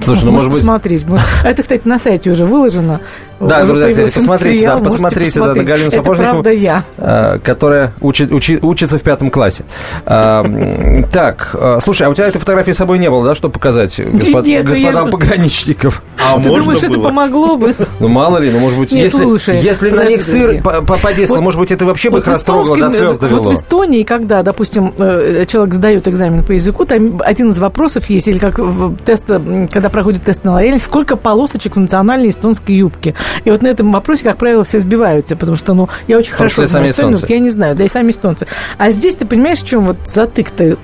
Слушай, 0.00 0.24
ну, 0.24 0.32
может 0.32 0.50
быть... 0.50 0.58
посмотреть. 0.58 1.06
Может- 1.06 1.26
Это, 1.44 1.62
кстати, 1.62 1.86
на 1.86 1.98
сайте 1.98 2.30
уже 2.30 2.44
выложено. 2.44 3.00
Да, 3.40 3.62
Уже 3.62 3.72
друзья, 3.72 3.90
кстати, 3.90 4.14
посмотрите, 4.14 4.66
да, 4.66 4.76
материал, 4.76 4.78
можете 4.78 4.92
посмотрите 4.94 5.40
да, 5.40 5.54
на. 5.54 5.64
Галину 5.64 5.86
Это 5.88 5.96
Сапожникову. 5.96 6.32
правда 6.42 6.50
я. 6.52 6.82
э, 6.98 7.38
которая 7.42 7.92
учит, 8.00 8.30
учи- 8.30 8.58
учится 8.62 8.98
в 8.98 9.02
пятом 9.02 9.30
классе. 9.30 9.64
А, 10.06 10.44
Так, 11.12 11.50
э, 11.54 11.78
слушай, 11.82 12.06
а 12.06 12.10
у 12.10 12.14
тебя 12.14 12.26
этой 12.28 12.38
фотографии 12.38 12.70
с 12.72 12.76
собой 12.76 12.98
не 12.98 13.10
было, 13.10 13.24
да, 13.26 13.34
чтобы 13.34 13.52
показать 13.52 13.98
господ- 14.00 14.46
Нет, 14.46 14.46
я 14.46 14.62
господам 14.62 15.10
пограничников? 15.10 16.02
А 16.24 16.40
Ты 16.40 16.48
можно 16.48 16.62
думаешь, 16.64 16.82
это 16.82 16.92
было? 16.92 17.04
помогло 17.08 17.56
бы? 17.56 17.74
Ну, 18.00 18.08
мало 18.08 18.38
ли, 18.38 18.50
ну, 18.50 18.58
может 18.60 18.78
быть, 18.78 18.92
Нет, 18.92 19.04
если, 19.04 19.22
слушай, 19.24 19.58
если 19.60 19.90
на 19.90 20.04
них 20.04 20.22
сыр 20.22 20.62
подействовал, 20.62 21.40
Вот- 21.40 21.44
может 21.44 21.60
быть, 21.60 21.72
это 21.72 21.84
вообще 21.84 22.10
бы 22.10 22.18
их 22.20 22.24
в 22.24 22.28
растрогало, 22.28 22.76
до 22.76 22.86
эстонском- 22.86 22.90
слез 22.98 23.08
Вот 23.10 23.20
довело. 23.20 23.42
в 23.42 23.52
Эстонии, 23.52 24.02
когда, 24.04 24.42
допустим, 24.42 24.94
э, 24.96 25.44
человек 25.46 25.74
сдает 25.74 26.08
экзамен 26.08 26.44
по 26.44 26.52
языку, 26.52 26.84
там 26.84 27.20
один 27.24 27.50
из 27.50 27.58
вопросов 27.58 28.08
есть, 28.08 28.28
или 28.28 28.38
как 28.38 28.58
в 28.58 28.96
тест, 29.04 29.26
когда 29.26 29.88
проходит 29.90 30.22
тест 30.24 30.44
на 30.44 30.52
лояльность, 30.52 30.84
сколько 30.84 31.16
полосочек 31.16 31.76
в 31.76 31.80
национальной 31.80 32.30
эстонской 32.30 32.74
юбке. 32.76 33.14
И 33.44 33.50
вот 33.50 33.62
на 33.62 33.68
этом 33.68 33.92
вопросе, 33.92 34.24
как 34.24 34.36
правило, 34.38 34.64
все 34.64 34.80
сбиваются, 34.80 35.36
потому 35.36 35.56
что, 35.56 35.74
ну, 35.74 35.88
я 36.06 36.18
очень 36.18 36.30
том 36.30 36.38
хорошо 36.38 36.66
знаю 36.66 36.92
сами 36.92 37.14
вот 37.14 37.30
я 37.30 37.38
не 37.38 37.50
знаю, 37.50 37.76
да 37.76 37.84
и 37.84 37.88
сами 37.88 38.10
эстонцы. 38.10 38.46
А 38.78 38.90
здесь 38.90 39.14
ты 39.14 39.26
понимаешь, 39.26 39.60
в 39.60 39.66
чем 39.66 39.84
вот 39.86 39.96
затык-то? 40.04 40.78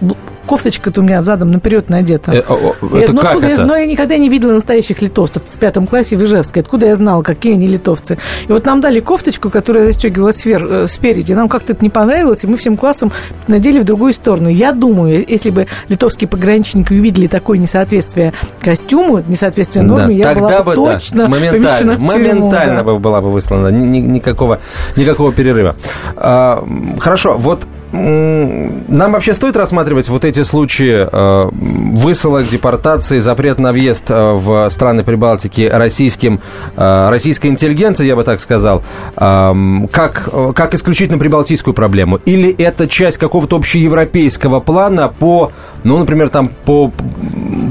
Кофточка-то 0.50 1.00
у 1.00 1.04
меня 1.04 1.22
задом 1.22 1.52
наперед 1.52 1.90
надета. 1.90 2.32
Э, 2.32 2.42
о, 2.48 2.54
о, 2.82 2.96
Я- 2.96 3.04
Это 3.04 3.12
ну, 3.12 3.20
как 3.20 3.30
откуда 3.30 3.46
я- 3.46 3.54
это? 3.54 3.64
но 3.66 3.76
я 3.76 3.86
никогда 3.86 4.16
не 4.16 4.28
видела 4.28 4.50
настоящих 4.52 5.00
литовцев 5.00 5.44
в 5.48 5.58
пятом 5.60 5.86
классе 5.86 6.16
в 6.16 6.24
Ижевске. 6.24 6.58
Откуда 6.58 6.86
я 6.86 6.96
знала, 6.96 7.22
какие 7.22 7.52
они 7.52 7.68
литовцы? 7.68 8.18
И 8.48 8.52
вот 8.52 8.66
нам 8.66 8.80
дали 8.80 8.98
кофточку, 8.98 9.48
которая 9.48 9.86
застегивалась 9.86 10.44
свер- 10.44 10.82
э, 10.82 10.86
спереди. 10.88 11.34
Нам 11.34 11.48
как-то 11.48 11.72
это 11.72 11.84
не 11.84 11.88
понравилось, 11.88 12.42
и 12.42 12.48
мы 12.48 12.56
всем 12.56 12.76
классом 12.76 13.12
надели 13.46 13.78
в 13.78 13.84
другую 13.84 14.12
сторону. 14.12 14.48
Я 14.48 14.72
думаю, 14.72 15.24
если 15.24 15.50
бы 15.50 15.68
литовские 15.88 16.26
пограничники 16.26 16.92
увидели 16.94 17.28
такое 17.28 17.56
несоответствие 17.56 18.32
костюму, 18.60 19.22
несоответствие 19.28 19.84
норме, 19.84 20.16
я 20.16 20.24
тогда 20.34 20.40
была 20.40 20.58
бы 20.58 20.64
бы, 20.64 20.70
да, 20.74 20.92
точно 20.94 21.30
помещена 21.30 21.52
моментально, 21.60 21.92
в 21.94 21.98
тюрьму, 21.98 22.12
моментально 22.12 22.76
да. 22.78 22.82
бы 22.82 22.98
была 22.98 23.20
бы 23.20 23.30
выслана, 23.30 23.68
ни- 23.68 23.86
ни- 23.86 23.98
никакого, 24.04 24.58
никакого 24.96 25.32
перерыва. 25.32 25.76
А, 26.16 26.64
хорошо, 26.98 27.36
вот 27.38 27.62
нам 27.92 29.12
вообще 29.12 29.34
стоит 29.34 29.56
рассматривать 29.56 30.08
вот 30.08 30.24
эти 30.24 30.42
случаи 30.42 31.08
э, 31.10 31.50
высылок, 31.52 32.46
депортации, 32.48 33.18
запрет 33.18 33.58
на 33.58 33.72
въезд 33.72 34.04
э, 34.10 34.32
в 34.32 34.68
страны 34.68 35.02
Прибалтики 35.02 35.68
российским, 35.72 36.40
э, 36.76 37.08
российской 37.08 37.48
интеллигенции, 37.48 38.06
я 38.06 38.14
бы 38.14 38.22
так 38.22 38.40
сказал, 38.40 38.84
эм, 39.16 39.88
как, 39.90 40.28
э, 40.32 40.52
как 40.54 40.74
исключительно 40.74 41.18
прибалтийскую 41.18 41.74
проблему? 41.74 42.16
Или 42.24 42.50
это 42.52 42.88
часть 42.88 43.18
какого-то 43.18 43.56
общеевропейского 43.56 44.60
плана 44.60 45.08
по, 45.08 45.50
ну, 45.84 45.98
например, 45.98 46.28
там 46.28 46.50
по, 46.64 46.92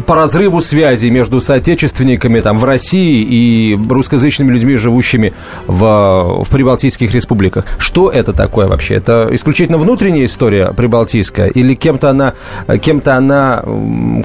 по 0.05 0.15
разрыву 0.15 0.61
связи 0.61 1.07
между 1.07 1.41
соотечественниками 1.41 2.39
там, 2.39 2.57
в 2.57 2.63
России 2.63 3.23
и 3.23 3.79
русскоязычными 3.89 4.51
людьми, 4.51 4.75
живущими 4.75 5.33
в, 5.67 6.43
в 6.43 6.49
прибалтийских 6.49 7.13
республиках? 7.13 7.65
Что 7.77 8.09
это 8.09 8.33
такое 8.33 8.67
вообще? 8.67 8.95
Это 8.95 9.27
исключительно 9.31 9.77
внутренняя 9.77 10.25
история 10.25 10.73
прибалтийская 10.73 11.47
или 11.47 11.73
кем-то 11.75 12.09
она, 12.09 12.33
кем-то 12.81 13.15
она, 13.15 13.63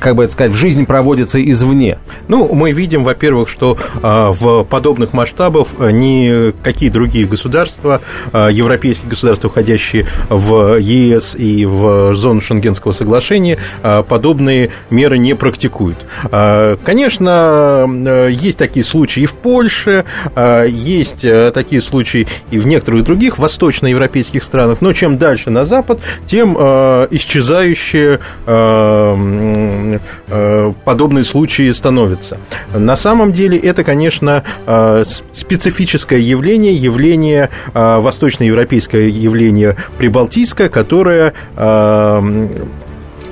как 0.00 0.16
бы 0.16 0.24
это 0.24 0.32
сказать, 0.32 0.52
в 0.52 0.56
жизни 0.56 0.84
проводится 0.84 1.42
извне? 1.42 1.98
Ну, 2.28 2.52
мы 2.54 2.72
видим, 2.72 3.04
во-первых, 3.04 3.48
что 3.48 3.76
а, 4.02 4.32
в 4.32 4.64
подобных 4.64 5.12
масштабах 5.12 5.68
а, 5.78 5.90
никакие 5.90 6.90
другие 6.90 7.26
государства, 7.26 8.00
а, 8.32 8.48
европейские 8.48 9.10
государства, 9.10 9.50
входящие 9.50 10.06
в 10.28 10.78
ЕС 10.78 11.34
и 11.36 11.66
в 11.66 12.14
зону 12.14 12.40
Шенгенского 12.40 12.92
соглашения, 12.92 13.58
подобные 13.82 14.70
меры 14.90 15.18
не 15.18 15.34
практикуют. 15.34 15.98
А, 16.30 16.76
Конечно, 16.84 17.30
а, 17.30 18.26
есть 18.26 18.58
такие 18.58 18.84
случаи 18.84 19.22
и 19.22 19.26
в 19.26 19.34
Польше, 19.34 20.04
есть 20.66 21.24
такие 21.52 21.80
случаи 21.80 22.26
и 22.50 22.58
в 22.58 22.66
некоторых 22.66 23.04
других 23.04 23.38
восточноевропейских 23.38 24.42
странах, 24.42 24.80
но 24.80 24.92
чем 24.92 25.18
дальше 25.18 25.50
на 25.50 25.64
запад, 25.64 26.00
тем 26.26 26.54
исчезающие 26.54 28.20
подобные 30.84 31.24
случаи 31.24 31.70
становятся. 31.72 32.38
На 32.72 32.96
самом 32.96 33.32
деле 33.32 33.58
это, 33.58 33.84
конечно, 33.84 34.44
специфическое 35.32 36.18
явление, 36.20 36.74
явление 36.74 37.50
восточноевропейское 37.74 39.08
явление 39.08 39.76
прибалтийское, 39.98 40.68
которое 40.68 41.32
э, 41.56 42.48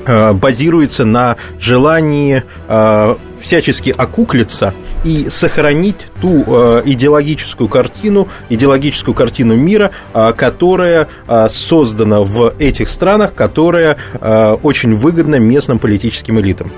базируется 0.06 1.04
на 1.04 1.36
желании 1.58 2.42
э, 2.68 3.14
всячески 3.42 3.90
окуклиться 3.90 4.72
и 5.04 5.28
сохранить 5.28 5.96
ту 6.20 6.44
э, 6.46 6.82
идеологическую 6.84 7.68
картину, 7.68 8.28
идеологическую 8.48 9.14
картину 9.14 9.56
мира, 9.56 9.90
э, 10.14 10.32
которая 10.34 11.08
э, 11.26 11.48
создана 11.50 12.20
в 12.20 12.54
этих 12.58 12.88
странах, 12.88 13.34
которая 13.34 13.96
э, 14.14 14.52
очень 14.62 14.94
выгодна 14.94 15.36
местным 15.36 15.78
политическим 15.78 16.40
элитам. 16.40 16.70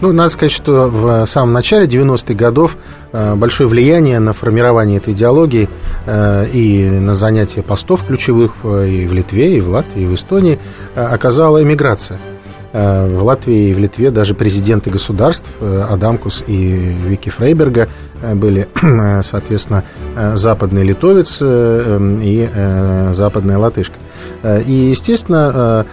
Ну, 0.00 0.12
надо 0.12 0.30
сказать, 0.30 0.52
что 0.52 0.88
в 0.88 1.26
самом 1.26 1.52
начале 1.52 1.86
90-х 1.86 2.34
годов 2.34 2.76
э, 3.12 3.36
большое 3.36 3.68
влияние 3.68 4.18
на 4.18 4.32
формирование 4.32 4.98
этой 4.98 5.14
идеологии 5.14 5.68
э, 6.06 6.48
и 6.52 6.90
на 6.90 7.14
занятие 7.14 7.62
постов 7.62 8.04
ключевых 8.04 8.56
э, 8.64 8.88
и 8.88 9.06
в 9.06 9.12
Литве, 9.12 9.56
и 9.56 9.60
в 9.60 9.68
Латвии, 9.68 10.02
и 10.02 10.06
в 10.06 10.14
Эстонии 10.14 10.58
оказала 10.96 11.62
эмиграция. 11.62 12.18
В 12.72 13.22
Латвии 13.22 13.70
и 13.70 13.74
в 13.74 13.78
Литве 13.78 14.10
даже 14.10 14.34
президенты 14.34 14.90
государств 14.90 15.50
Адамкус 15.60 16.42
и 16.46 16.96
Вики 17.06 17.28
Фрейберга 17.28 17.88
были, 18.34 18.66
соответственно, 19.22 19.84
западный 20.34 20.82
литовец 20.82 21.38
и 21.42 22.48
западная 23.12 23.58
латышка. 23.58 23.96
И, 24.42 24.88
естественно, 24.90 25.84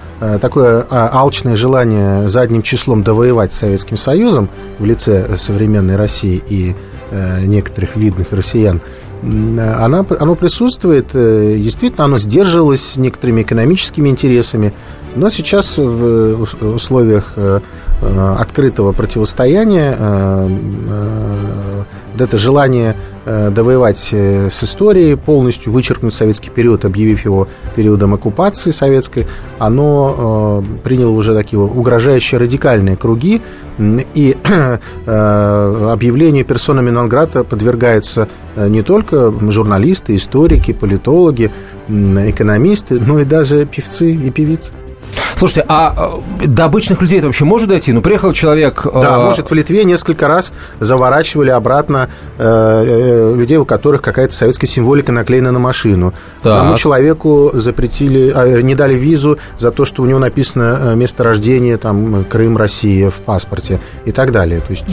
такое 0.42 0.86
а, 0.90 1.10
алчное 1.14 1.56
желание 1.56 2.28
задним 2.30 2.62
числом 2.62 3.04
довоевать 3.04 3.52
с 3.52 3.58
Советским 3.58 3.98
Союзом 3.98 4.50
в 4.80 4.86
лице 4.86 5.36
современной 5.38 5.98
России 5.98 6.42
и 6.48 6.76
некоторых 7.12 7.96
видных 7.96 8.32
россиян, 8.32 8.82
она, 9.22 10.06
оно 10.20 10.36
присутствует, 10.36 11.12
действительно, 11.14 12.06
оно 12.06 12.18
сдерживалось 12.18 12.98
некоторыми 12.98 13.42
экономическими 13.42 14.10
интересами, 14.10 14.74
но 15.16 15.30
сейчас 15.30 15.78
в 15.78 16.44
условиях 16.62 17.34
открытого 18.02 18.92
противостояния 18.94 19.98
это 22.18 22.38
желание 22.38 22.92
э, 22.92 22.96
довоевать 23.26 24.10
э, 24.12 24.50
с 24.50 24.64
историей, 24.64 25.16
полностью 25.16 25.72
вычеркнуть 25.72 26.14
советский 26.14 26.50
период, 26.50 26.86
объявив 26.86 27.26
его 27.26 27.48
периодом 27.76 28.14
оккупации 28.14 28.72
советской, 28.72 29.28
оно 29.58 30.64
э, 30.64 30.80
приняло 30.84 31.12
уже 31.12 31.36
такие 31.36 31.60
угрожающие 31.60 32.40
радикальные 32.40 32.98
круги, 32.98 33.42
и 34.14 34.38
объявлению 35.06 36.44
персонами 36.44 36.90
Нонграта 36.90 37.46
подвергаются 37.46 38.28
не 38.58 38.84
только 38.84 39.34
журналисты, 39.50 40.16
историки, 40.16 40.74
политологи, 40.74 41.50
экономисты, 41.88 43.00
но 43.00 43.20
и 43.20 43.26
даже 43.26 43.66
певцы 43.66 44.12
и 44.12 44.30
певицы. 44.32 44.74
Слушайте, 45.40 45.64
а 45.70 46.20
э, 46.42 46.48
до 46.48 46.66
обычных 46.66 47.02
людей 47.02 47.20
это 47.20 47.28
вообще 47.28 47.46
может 47.46 47.70
дойти? 47.70 47.94
Ну, 47.94 48.02
приехал 48.02 48.34
человек... 48.34 48.86
Э, 48.86 49.02
да, 49.02 49.20
может, 49.20 49.50
в 49.50 49.54
Литве 49.54 49.86
несколько 49.86 50.28
раз 50.28 50.52
заворачивали 50.82 51.50
обратно 51.50 52.10
э, 52.38 53.36
людей, 53.38 53.56
у 53.56 53.64
которых 53.64 54.02
какая-то 54.02 54.36
советская 54.36 54.70
символика 54.70 55.14
наклеена 55.14 55.54
на 55.54 55.60
машину. 55.60 56.14
Так. 56.44 56.62
Тому 56.62 56.76
человеку 56.76 57.52
запретили, 57.54 58.34
а, 58.36 58.62
не 58.62 58.76
дали 58.76 58.96
визу 58.96 59.38
за 59.58 59.72
то, 59.72 59.86
что 59.86 60.04
у 60.04 60.06
него 60.08 60.20
написано 60.20 60.94
место 60.96 61.24
рождения, 61.24 61.78
там, 61.78 62.26
Крым, 62.26 62.58
Россия 62.58 63.10
в 63.10 63.22
паспорте 63.22 63.80
и 64.04 64.12
так 64.12 64.34
далее. 64.34 64.60
То 64.60 64.72
есть, 64.74 64.84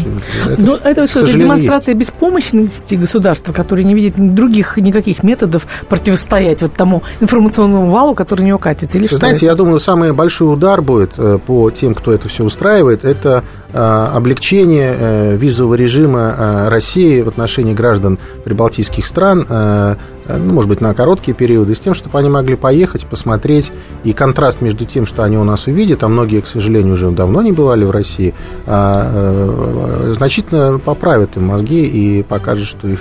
это, 0.49 0.63
Но 0.63 0.77
это 0.77 1.09
что, 1.09 1.27
демонстрация 1.27 1.97
есть. 1.97 2.13
беспомощности 2.13 2.95
государства, 2.95 3.53
которое 3.53 3.83
не 3.83 3.95
видит 3.95 4.15
других 4.17 4.77
никаких 4.77 5.25
методов 5.25 5.67
противостоять 5.89 6.63
вот 6.63 6.75
тому 6.75 7.03
информационному 7.19 7.91
валу, 7.91 8.15
который 8.15 8.45
него 8.45 8.59
катится? 8.59 8.97
Или 8.97 9.09
Знаете, 9.09 9.39
что 9.39 9.47
я 9.47 9.55
думаю, 9.57 9.81
самый 9.81 10.13
большой 10.37 10.53
удар 10.53 10.83
будет 10.83 11.13
э, 11.17 11.39
по 11.47 11.71
тем, 11.71 11.95
кто 11.95 12.13
это 12.13 12.29
все 12.29 12.45
устраивает, 12.45 13.07
это 13.07 13.43
э, 13.73 13.79
облегчение 13.79 14.95
э, 14.95 15.37
визового 15.37 15.77
режима 15.77 16.69
России 16.69 17.23
в 17.23 17.29
отношении 17.29 17.73
граждан 17.73 18.19
прибалтийских 18.45 19.07
стран, 19.07 19.47
ну, 20.29 20.53
может 20.53 20.69
быть, 20.69 20.81
на 20.81 20.95
короткие 20.95 21.35
периоды, 21.35 21.75
с 21.75 21.79
тем, 21.79 21.95
чтобы 21.95 22.19
они 22.19 22.29
могли 22.29 22.57
поехать, 22.57 23.07
посмотреть, 23.07 23.73
и 24.05 24.13
контраст 24.13 24.61
между 24.61 24.85
тем, 24.85 25.07
что 25.07 25.23
они 25.23 25.39
у 25.39 25.45
нас 25.45 25.67
увидят, 25.67 26.03
а 26.03 26.09
многие, 26.09 26.41
к 26.41 26.47
сожалению, 26.47 26.95
уже 26.95 27.11
давно 27.11 27.43
не 27.43 27.53
бывали 27.53 27.85
в 27.85 27.91
России, 27.91 28.35
а, 28.67 30.13
значительно 30.13 30.79
поправит 30.79 31.37
им 31.37 31.47
мозги 31.47 31.85
и 31.87 32.23
покажет, 32.23 32.67
что 32.67 32.89
их 32.89 33.01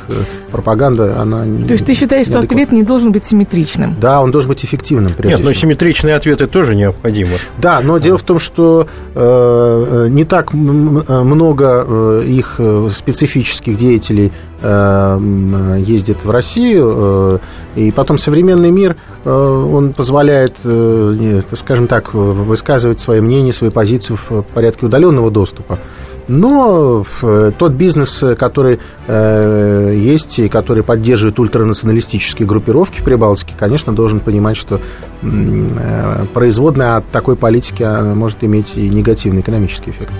пропаганда, 0.51 1.19
она 1.19 1.43
То 1.65 1.73
есть 1.73 1.85
ты 1.85 1.93
считаешь, 1.93 2.27
что 2.27 2.39
ответ 2.39 2.71
не 2.71 2.83
должен 2.83 3.11
быть 3.11 3.25
симметричным? 3.25 3.95
Да, 3.99 4.21
он 4.21 4.31
должен 4.31 4.49
быть 4.49 4.63
эффективным, 4.63 5.13
прежде 5.13 5.37
Нет, 5.37 5.45
но 5.45 5.53
симметричные 5.53 6.15
ответы 6.15 6.47
тоже 6.47 6.75
необходимы. 6.75 7.31
Да, 7.57 7.81
но 7.81 7.97
дело 7.97 8.17
в 8.17 8.23
том, 8.23 8.39
что 8.39 8.87
э, 9.13 10.07
не 10.09 10.25
так 10.25 10.53
много 10.53 11.85
э, 11.87 12.23
их 12.27 12.55
э, 12.57 12.87
специфических 12.91 13.77
деятелей 13.77 14.27
э, 14.27 14.54
ездит 14.65 16.23
в 16.23 16.29
Россию, 16.31 16.93
э, 16.95 17.39
и 17.75 17.91
потом 17.91 18.17
современный 18.17 18.71
мир, 18.71 18.95
э, 19.23 19.29
он 19.29 19.93
позволяет, 19.93 20.55
э, 20.63 21.41
скажем 21.53 21.87
так, 21.87 22.13
высказывать 22.13 22.99
свои 22.99 23.21
мнения, 23.21 23.53
свои 23.53 23.69
позиции 23.69 24.15
в 24.15 24.41
порядке 24.41 24.85
удаленного 24.85 25.29
доступа. 25.31 25.79
Но 26.27 27.05
э, 27.21 27.51
тот 27.57 27.73
бизнес, 27.73 28.23
который 28.37 28.79
э, 29.07 29.95
есть 29.95 30.39
и 30.39 30.49
который 30.49 30.81
поддерживает 30.81 31.37
ультранационалистические 31.37 32.47
группировки 32.47 32.99
в 32.99 33.03
Прибалтике, 33.03 33.53
конечно, 33.57 33.93
должен 33.93 34.19
понимать, 34.19 34.57
что 34.57 34.81
э, 35.21 36.25
производная 36.33 36.97
от 36.97 37.07
такой 37.11 37.35
политики 37.35 37.83
а, 37.83 38.15
может 38.15 38.43
иметь 38.43 38.75
и 38.75 38.89
негативный 38.89 39.41
экономический 39.41 39.91
эффект. 39.91 40.11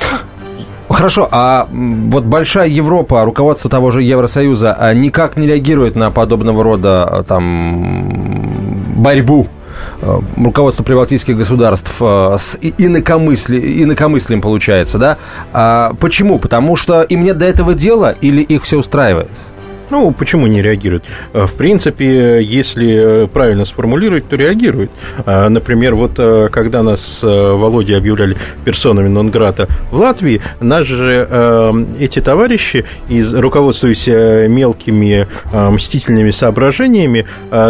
Хорошо, 0.88 1.28
а 1.30 1.68
вот 1.70 2.24
большая 2.24 2.68
Европа, 2.68 3.24
руководство 3.24 3.70
того 3.70 3.90
же 3.90 4.02
Евросоюза 4.02 4.74
а 4.78 4.92
никак 4.92 5.36
не 5.36 5.46
реагирует 5.46 5.96
на 5.96 6.10
подобного 6.10 6.62
рода 6.62 7.24
там 7.26 8.92
борьбу 8.96 9.48
Э, 10.00 10.20
руководство 10.36 10.82
прибалтийских 10.82 11.36
государств 11.36 11.96
э, 12.00 12.36
с 12.38 12.58
инакомысли, 12.60 13.82
инакомыслием 13.82 14.40
получается, 14.40 14.98
да? 14.98 15.18
А 15.52 15.94
почему? 16.00 16.38
Потому 16.38 16.76
что 16.76 17.02
им 17.02 17.24
нет 17.24 17.38
до 17.38 17.46
этого 17.46 17.74
дела 17.74 18.14
или 18.20 18.42
их 18.42 18.62
все 18.62 18.78
устраивает? 18.78 19.30
Ну, 19.90 20.12
почему 20.12 20.46
не 20.46 20.62
реагирует? 20.62 21.04
Э, 21.32 21.46
в 21.46 21.52
принципе, 21.52 22.42
если 22.42 23.28
правильно 23.32 23.64
сформулировать, 23.64 24.28
то 24.28 24.36
реагирует. 24.36 24.90
Э, 25.26 25.48
например, 25.48 25.94
вот 25.94 26.12
э, 26.18 26.48
когда 26.50 26.82
нас 26.82 27.20
Володя 27.22 27.96
объявляли 27.96 28.36
персонами 28.64 29.08
Нонграта 29.08 29.68
в 29.90 29.98
Латвии, 29.98 30.40
нас 30.60 30.86
же 30.86 31.84
эти 31.98 32.20
товарищи, 32.20 32.84
из, 33.08 33.34
руководствуясь 33.34 34.06
мелкими 34.06 35.26
мстительными 35.52 36.30
соображениями, 36.30 37.26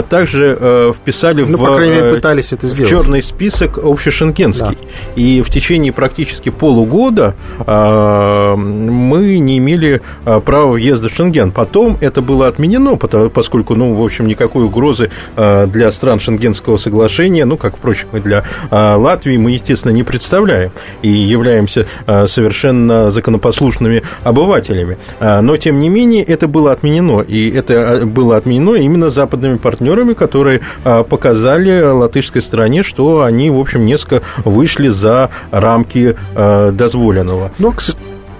также 0.08 0.92
вписали 0.96 1.44
ну, 1.44 1.56
в, 1.56 1.64
по 1.64 1.74
крайней 1.74 1.96
мере, 1.96 2.14
пытались 2.14 2.52
это 2.52 2.68
сделать. 2.68 2.86
в 2.86 2.90
черный 2.90 3.22
список 3.22 3.78
общешенгенский. 3.78 4.78
Да. 4.80 5.12
И 5.16 5.42
в 5.42 5.50
течение 5.50 5.92
практически 5.92 6.50
полугода 6.50 7.34
мы 7.66 9.38
не 9.38 9.58
имели 9.58 10.00
права 10.24 10.72
въезда 10.72 11.08
в 11.08 11.14
Шенген. 11.14 11.52
Потом 11.52 11.98
это 12.04 12.22
было 12.22 12.48
отменено, 12.48 12.96
поскольку, 12.96 13.74
ну, 13.74 13.94
в 13.94 14.04
общем, 14.04 14.26
никакой 14.26 14.64
угрозы 14.64 15.10
а, 15.36 15.66
для 15.66 15.90
стран 15.90 16.20
Шенгенского 16.20 16.76
соглашения, 16.76 17.44
ну, 17.44 17.56
как, 17.56 17.76
впрочем, 17.76 18.08
и 18.12 18.20
для 18.20 18.44
а, 18.70 18.96
Латвии, 18.96 19.36
мы, 19.36 19.52
естественно, 19.52 19.92
не 19.92 20.02
представляем 20.02 20.72
и 21.02 21.08
являемся 21.08 21.86
а, 22.06 22.26
совершенно 22.26 23.10
законопослушными 23.10 24.02
обывателями. 24.22 24.98
Но, 25.20 25.56
тем 25.56 25.78
не 25.78 25.88
менее, 25.88 26.22
это 26.22 26.48
было 26.48 26.72
отменено, 26.72 27.20
и 27.20 27.50
это 27.50 28.02
было 28.04 28.36
отменено 28.36 28.74
именно 28.74 29.10
западными 29.10 29.56
партнерами, 29.56 30.14
которые 30.14 30.60
показали 30.84 31.80
латышской 31.80 32.42
стране, 32.42 32.82
что 32.82 33.22
они, 33.22 33.50
в 33.50 33.58
общем, 33.58 33.84
несколько 33.84 34.22
вышли 34.44 34.88
за 34.88 35.30
рамки 35.50 36.16
дозволенного. 36.34 37.52
Но, 37.58 37.72
к 37.72 37.80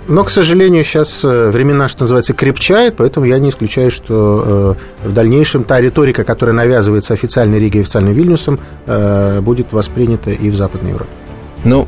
но, 0.06 0.24
к 0.24 0.30
сожалению, 0.30 0.84
сейчас 0.84 1.24
э, 1.24 1.50
времена, 1.50 1.88
что 1.88 2.02
называется, 2.02 2.34
крепчают, 2.34 2.96
поэтому 2.96 3.26
я 3.26 3.38
не 3.38 3.48
исключаю, 3.48 3.90
что 3.90 4.76
э, 5.02 5.08
в 5.08 5.12
дальнейшем 5.12 5.64
та 5.64 5.80
риторика, 5.80 6.24
которая 6.24 6.54
навязывается 6.54 7.14
официальной 7.14 7.58
Ригой 7.58 7.80
и 7.80 7.84
официальным 7.84 8.12
Вильнюсом, 8.12 8.60
э, 8.86 9.40
будет 9.40 9.72
воспринята 9.72 10.30
и 10.30 10.50
в 10.50 10.56
Западной 10.56 10.90
Европе. 10.90 11.10
Ну, 11.64 11.86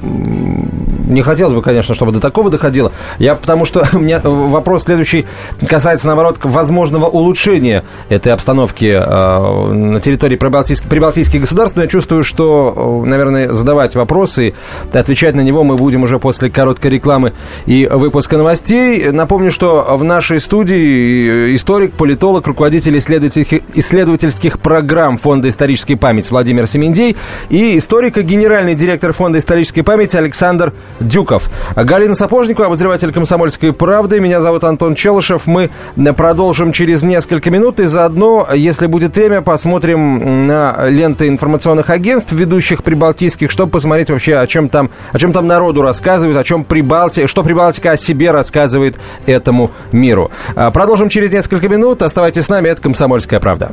не 1.07 1.23
хотелось 1.23 1.55
бы, 1.55 1.63
конечно, 1.63 1.95
чтобы 1.95 2.13
до 2.13 2.21
такого 2.21 2.51
доходило. 2.51 2.93
Я 3.19 3.35
потому 3.35 3.65
что 3.65 3.87
у 3.93 3.99
меня 3.99 4.21
вопрос 4.23 4.85
следующий 4.85 5.27
касается, 5.69 6.07
наоборот, 6.09 6.39
возможного 6.43 7.07
улучшения 7.07 7.85
этой 8.09 8.33
обстановки 8.33 8.87
э, 8.87 9.73
на 9.73 10.01
территории 10.01 10.37
прибалтийских, 10.37 10.89
прибалтийских 10.89 11.41
государств. 11.41 11.77
Но 11.77 11.83
я 11.83 11.89
чувствую, 11.89 12.23
что, 12.23 13.03
э, 13.05 13.09
наверное, 13.09 13.53
задавать 13.53 13.95
вопросы 13.95 14.55
и 14.93 14.97
отвечать 14.97 15.35
на 15.35 15.41
него 15.41 15.65
мы 15.65 15.77
будем 15.77 16.03
уже 16.03 16.19
после 16.19 16.51
короткой 16.51 16.91
рекламы 16.91 17.33
и 17.67 17.89
выпуска 17.91 18.37
новостей. 18.37 19.11
Напомню, 19.11 19.51
что 19.51 19.97
в 19.97 20.05
нашей 20.05 20.41
студии 20.41 21.55
историк, 21.55 21.93
политолог, 21.93 22.47
руководитель 22.47 22.99
исследовательских, 22.99 23.63
исследовательских 23.75 24.59
программ 24.59 25.17
Фонда 25.17 25.49
исторической 25.49 25.95
памяти 25.95 26.31
Владимир 26.31 26.67
Семендей 26.67 27.17
и 27.49 27.79
историк 27.79 28.19
и 28.19 28.23
генеральный 28.23 28.75
директор 28.75 29.13
Фонда 29.13 29.39
исторической 29.39 29.83
памяти 29.83 30.17
Александр 30.17 30.73
Дюков. 31.01 31.51
Галина 31.75 32.15
Сапожникова, 32.15 32.67
обозреватель 32.67 33.13
«Комсомольской 33.13 33.73
правды». 33.73 34.21
Меня 34.21 34.41
зовут 34.41 34.65
Антон 34.65 34.95
Челышев. 34.95 35.47
Мы 35.47 35.71
продолжим 36.17 36.73
через 36.73 37.03
несколько 37.03 37.51
минут. 37.51 37.81
И 37.81 37.85
заодно, 37.85 38.49
если 38.55 38.87
будет 38.87 39.15
время, 39.17 39.43
посмотрим 39.43 40.47
на 40.47 40.89
ленты 40.89 41.29
информационных 41.29 41.91
агентств, 41.91 42.33
ведущих 42.33 42.83
прибалтийских, 42.83 43.51
чтобы 43.51 43.73
посмотреть 43.73 44.11
вообще, 44.11 44.37
о 44.37 44.47
чем 44.47 44.69
там, 44.69 44.91
о 45.13 45.19
чем 45.19 45.33
там 45.33 45.47
народу 45.47 45.83
рассказывают, 45.83 46.39
о 46.39 46.45
чем 46.45 46.65
Прибалтия, 46.65 47.27
что 47.27 47.43
Прибалтика 47.43 47.93
о 47.93 47.97
себе 47.97 48.31
рассказывает 48.31 48.97
этому 49.27 49.71
миру. 49.93 50.31
А, 50.55 50.71
продолжим 50.71 51.09
через 51.09 51.33
несколько 51.33 51.69
минут. 51.69 52.03
Оставайтесь 52.03 52.45
с 52.45 52.49
нами. 52.49 52.69
Это 52.69 52.83
«Комсомольская 52.83 53.41
правда». 53.41 53.73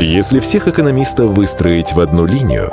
Если 0.00 0.38
всех 0.38 0.68
экономистов 0.68 1.30
выстроить 1.30 1.92
в 1.92 2.00
одну 2.00 2.24
линию, 2.24 2.72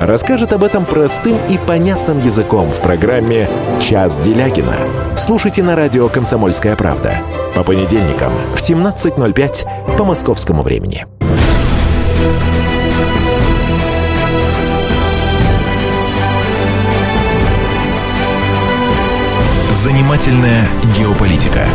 расскажет 0.00 0.52
об 0.52 0.64
этом 0.64 0.84
простым 0.84 1.36
и 1.48 1.58
понятным 1.58 2.18
языком 2.20 2.70
в 2.70 2.80
программе 2.80 3.48
«Час 3.80 4.18
Делягина». 4.18 4.76
Слушайте 5.16 5.62
на 5.62 5.76
радио 5.76 6.08
«Комсомольская 6.08 6.76
правда» 6.76 7.18
по 7.54 7.62
понедельникам 7.62 8.32
в 8.54 8.58
17.05 8.58 9.96
по 9.96 10.04
московскому 10.04 10.62
времени. 10.62 11.06
Занимательная 19.70 20.68
геополитика 20.98 21.66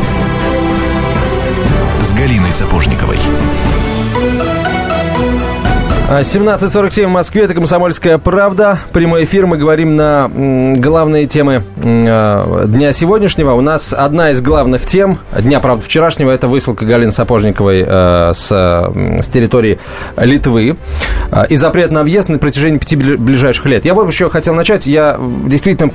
с 2.02 2.14
Галиной 2.14 2.52
Сапожниковой. 2.52 3.20
17.47 6.20 7.06
в 7.06 7.10
Москве, 7.10 7.44
это 7.44 7.54
«Комсомольская 7.54 8.18
правда». 8.18 8.78
Прямой 8.92 9.24
эфир, 9.24 9.46
мы 9.46 9.58
говорим 9.58 9.96
на 9.96 10.30
главные 10.76 11.26
темы 11.26 11.64
а, 11.82 12.66
дня 12.66 12.92
сегодняшнего. 12.92 13.54
У 13.54 13.62
нас 13.62 13.94
одна 13.94 14.32
из 14.32 14.42
главных 14.42 14.86
тем, 14.86 15.20
дня, 15.40 15.62
правда, 15.62 15.86
вчерашнего, 15.86 16.30
это 16.30 16.50
высылка 16.50 16.86
Галины 16.86 17.14
Сапожниковой 17.14 17.86
а, 17.88 18.34
с, 18.34 18.52
с 18.52 19.28
территории 19.30 19.80
Литвы 20.18 20.76
а, 21.32 21.44
и 21.44 21.56
запрет 21.56 21.92
на 21.92 22.04
въезд 22.04 22.28
на 22.28 22.40
протяжении 22.40 22.78
пяти 22.78 22.98
ближайших 22.98 23.66
лет. 23.68 23.86
Я 23.86 23.94
вот 23.94 24.12
еще 24.12 24.30
хотел 24.30 24.54
начать, 24.54 24.88
я 24.88 25.18
действительно 25.46 25.94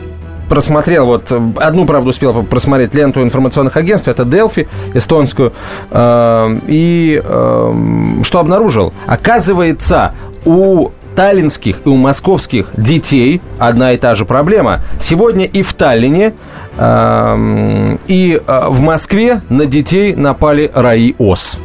просмотрел, 0.49 1.07
вот 1.07 1.33
одну, 1.57 1.87
правда, 1.87 2.11
успел 2.11 2.43
просмотреть 2.43 2.95
ленту 2.95 3.23
информационных 3.23 3.77
агентств, 3.77 4.09
это 4.09 4.23
Delphi 4.23 4.69
эстонскую, 4.95 5.53
э, 5.91 6.59
и 6.67 7.21
э, 7.23 7.75
что 8.23 8.39
обнаружил? 8.39 8.93
Оказывается, 9.07 10.15
у 10.45 10.91
таллинских 11.17 11.81
и 11.85 11.89
у 11.89 11.97
московских 11.97 12.71
детей 12.77 13.41
одна 13.59 13.93
и 13.93 13.97
та 13.97 14.15
же 14.15 14.25
проблема. 14.25 14.81
Сегодня 15.01 15.47
и 15.47 15.63
в 15.63 15.73
Таллине, 15.75 16.35
э, 16.77 17.97
и 18.07 18.41
э, 18.47 18.67
в 18.69 18.81
Москве 18.83 19.41
на 19.49 19.67
детей 19.67 20.15
напали 20.15 20.71
раи 20.73 21.15
ос. 21.19 21.59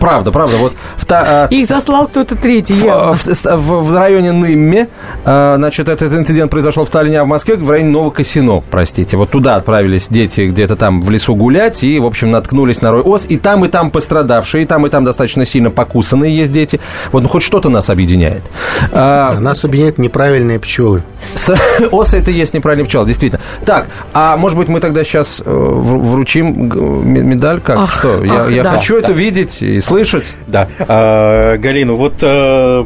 Правда, 0.00 0.32
правда. 0.32 0.56
Вот 0.56 0.74
в 0.96 1.06
та, 1.06 1.44
а, 1.44 1.46
Их 1.48 1.66
заслал 1.66 2.06
кто-то 2.06 2.36
третий, 2.36 2.74
в, 2.74 3.14
в, 3.14 3.56
в, 3.56 3.88
в 3.88 3.94
районе 3.94 4.32
Нымме, 4.32 4.88
а, 5.24 5.56
значит, 5.56 5.88
этот 5.88 6.12
инцидент 6.12 6.50
произошел 6.50 6.84
в 6.84 6.90
Таллине, 6.90 7.20
а 7.20 7.24
в 7.24 7.28
Москве 7.28 7.56
в 7.56 7.70
районе 7.70 7.90
Новокосино, 7.90 8.62
простите. 8.70 9.16
Вот 9.16 9.30
туда 9.30 9.56
отправились 9.56 10.08
дети 10.08 10.42
где-то 10.42 10.76
там 10.76 11.00
в 11.00 11.10
лесу 11.10 11.34
гулять 11.34 11.82
и, 11.84 11.98
в 11.98 12.06
общем, 12.06 12.30
наткнулись 12.30 12.82
на 12.82 12.90
рой 12.90 13.02
ос. 13.02 13.26
И 13.28 13.36
там, 13.36 13.64
и 13.64 13.68
там 13.68 13.90
пострадавшие, 13.90 14.64
и 14.64 14.66
там, 14.66 14.86
и 14.86 14.90
там 14.90 15.04
достаточно 15.04 15.44
сильно 15.44 15.70
покусанные 15.70 16.36
есть 16.36 16.52
дети. 16.52 16.80
Вот, 17.12 17.22
ну, 17.22 17.28
хоть 17.28 17.42
что-то 17.42 17.68
нас 17.68 17.90
объединяет. 17.90 18.42
А, 18.92 19.38
нас 19.38 19.64
объединяют 19.64 19.98
неправильные 19.98 20.58
пчелы. 20.58 21.02
С, 21.34 21.54
осы 21.92 22.18
это 22.18 22.30
есть 22.30 22.54
неправильные 22.54 22.86
пчелы, 22.86 23.06
действительно. 23.06 23.40
Так, 23.64 23.88
а 24.12 24.36
может 24.36 24.58
быть, 24.58 24.68
мы 24.68 24.80
тогда 24.80 25.04
сейчас 25.04 25.42
э, 25.44 25.50
вручим 25.50 27.02
медаль? 27.04 27.60
Как? 27.60 27.78
Ах, 27.78 27.92
что? 27.92 28.14
Ах, 28.14 28.50
я, 28.50 28.56
я 28.56 28.62
да, 28.62 28.72
хочу 28.72 28.94
да. 28.94 29.00
это 29.00 29.12
видеть 29.12 29.62
и 29.68 29.80
слышать. 29.80 30.34
Да. 30.46 30.68
А, 30.80 31.56
Галина, 31.58 31.92
вот 31.92 32.14
а, 32.22 32.84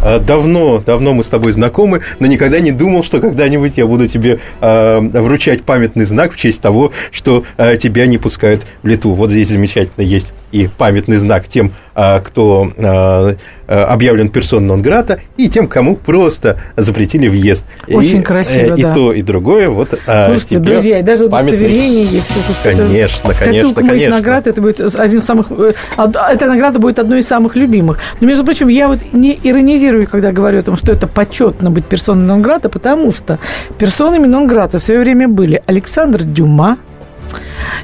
а, 0.00 0.18
давно, 0.20 0.78
давно 0.78 1.14
мы 1.14 1.24
с 1.24 1.28
тобой 1.28 1.52
знакомы, 1.52 2.00
но 2.18 2.26
никогда 2.26 2.60
не 2.60 2.72
думал, 2.72 3.04
что 3.04 3.20
когда-нибудь 3.20 3.74
я 3.76 3.86
буду 3.86 4.08
тебе 4.08 4.40
а, 4.60 5.00
вручать 5.00 5.62
памятный 5.62 6.04
знак 6.04 6.32
в 6.32 6.36
честь 6.36 6.60
того, 6.60 6.92
что 7.10 7.44
тебя 7.78 8.06
не 8.06 8.18
пускают 8.18 8.66
в 8.82 8.86
Литву. 8.86 9.14
Вот 9.14 9.30
здесь 9.30 9.48
замечательно 9.48 10.02
есть 10.02 10.32
и 10.52 10.68
памятный 10.68 11.16
знак 11.16 11.48
тем, 11.48 11.72
а, 11.94 12.20
кто 12.20 12.70
а, 12.78 13.34
а, 13.66 13.84
объявлен 13.84 14.28
персон 14.28 14.66
нон 14.66 14.82
грата, 14.82 15.20
и 15.36 15.48
тем, 15.48 15.66
кому 15.66 15.96
просто 15.96 16.58
запретили 16.76 17.28
въезд. 17.28 17.64
Очень 17.88 18.20
и, 18.20 18.22
красиво, 18.22 18.74
и 18.74 18.82
да. 18.82 18.90
И 18.90 18.94
то, 18.94 19.12
и 19.12 19.22
другое. 19.22 19.68
Вот, 19.68 19.98
Слушайте, 20.04 20.58
друзья, 20.58 20.98
и 21.00 21.02
даже 21.02 21.26
удостоверение 21.26 22.04
есть. 22.04 22.30
Конечно, 22.62 23.30
это, 23.30 23.44
конечно, 23.44 23.74
конечно. 23.74 24.16
наград, 24.16 24.46
это 24.46 24.60
будет 24.60 24.94
один 24.94 25.18
из 25.18 25.24
самых... 25.24 25.50
Э, 25.50 25.72
эта 25.96 26.46
награда 26.46 26.78
будет 26.78 26.98
одной 26.98 27.20
из 27.20 27.26
самых 27.26 27.56
любимых. 27.56 27.98
Но, 28.20 28.26
между 28.26 28.44
прочим, 28.44 28.68
я 28.68 28.88
вот 28.88 29.00
не 29.12 29.38
иронизирую, 29.42 30.06
когда 30.06 30.32
говорю 30.32 30.60
о 30.60 30.62
том, 30.62 30.76
что 30.76 30.92
это 30.92 31.06
почетно 31.06 31.70
быть 31.70 31.86
персоной 31.86 32.26
нон 32.26 32.42
грата, 32.42 32.68
потому 32.68 33.12
что 33.12 33.38
персонами 33.78 34.26
нон 34.26 34.46
грата 34.46 34.78
в 34.78 34.82
свое 34.82 35.00
время 35.00 35.28
были 35.28 35.62
Александр 35.66 36.22
Дюма, 36.22 36.78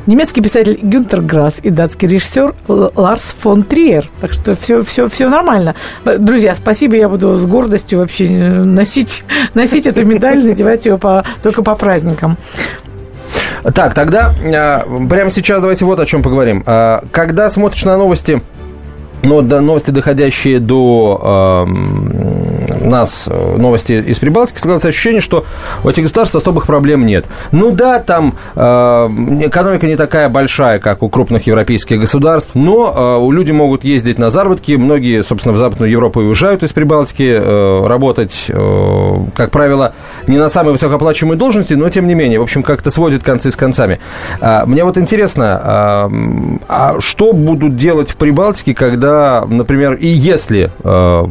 немецкий 0.07 0.41
писатель 0.41 0.79
Гюнтер 0.83 1.21
Грасс 1.21 1.61
и 1.63 1.71
датский 1.71 2.09
режиссер 2.09 2.55
Ларс 2.67 3.35
фон 3.39 3.63
Триер. 3.63 4.09
Так 4.21 4.33
что 4.33 4.57
все, 4.57 4.83
все, 4.83 5.09
все 5.09 5.29
нормально. 5.29 5.75
Друзья, 6.05 6.55
спасибо, 6.55 6.97
я 6.97 7.09
буду 7.09 7.39
с 7.39 7.47
гордостью 7.47 8.01
вообще 8.01 8.27
э, 8.27 8.65
носить, 8.65 9.25
носить 9.55 9.87
эту 9.87 10.05
медаль, 10.05 10.45
надевать 10.45 10.87
ее 10.87 10.99
по, 10.99 11.25
только 11.43 11.63
по 11.63 11.75
праздникам. 11.75 12.37
Так, 13.75 13.95
тогда 13.95 14.35
э, 14.43 15.07
прямо 15.09 15.31
сейчас 15.31 15.61
давайте 15.61 15.85
вот 15.85 16.01
о 16.01 16.07
чем 16.07 16.23
поговорим. 16.23 16.63
Э, 16.67 17.01
когда 17.11 17.51
смотришь 17.51 17.85
на 17.85 17.97
новости, 17.97 18.41
ну, 19.23 19.43
новости, 19.43 19.91
доходящие 19.91 20.61
до 20.61 21.67
нас 22.89 23.25
э, 23.27 23.57
новости 23.57 23.93
из 23.93 24.19
Прибалтики, 24.19 24.59
складывается 24.59 24.89
ощущение, 24.89 25.21
что 25.21 25.45
у 25.85 25.89
этих 25.89 26.05
государств 26.05 26.35
особых 26.35 26.67
проблем 26.67 27.07
нет. 27.07 27.27
Ну 27.53 27.71
да, 27.71 28.01
там 28.01 28.35
э, 28.55 28.61
экономика 28.61 29.87
не 29.87 29.97
такая 29.97 30.29
большая, 30.29 30.79
как 30.79 31.03
у 31.03 31.09
крупных 31.09 31.47
европейских 31.47 32.01
государств, 32.01 32.53
но 32.55 33.21
э, 33.21 33.33
люди 33.33 33.53
могут 33.53 33.85
ездить 33.85 34.19
на 34.19 34.31
заработки, 34.31 34.73
многие, 34.73 35.23
собственно, 35.23 35.55
в 35.55 35.59
Западную 35.59 35.91
Европу 35.91 36.21
уезжают 36.21 36.63
из 36.63 36.73
Прибалтики, 36.73 37.39
э, 37.41 37.87
работать, 37.87 38.47
э, 38.49 39.17
как 39.35 39.51
правило, 39.51 39.95
не 40.27 40.39
на 40.39 40.49
самой 40.49 40.73
высокооплачиваемой 40.73 41.37
должности, 41.37 41.75
но 41.75 41.89
тем 41.89 42.07
не 42.07 42.15
менее, 42.15 42.39
в 42.39 42.43
общем, 42.43 42.63
как-то 42.63 42.91
сводит 42.91 43.23
концы 43.23 43.51
с 43.51 43.57
концами. 43.57 43.99
А, 44.41 44.67
мне 44.67 44.85
вот 44.85 44.99
интересно, 44.99 45.61
а, 45.63 46.11
а 46.69 47.01
что 47.01 47.33
будут 47.33 47.77
делать 47.77 48.11
в 48.11 48.17
Прибалтике, 48.17 48.75
когда, 48.75 49.45
например, 49.49 49.95
и 49.95 50.07
если 50.07 50.71
э, 50.83 51.25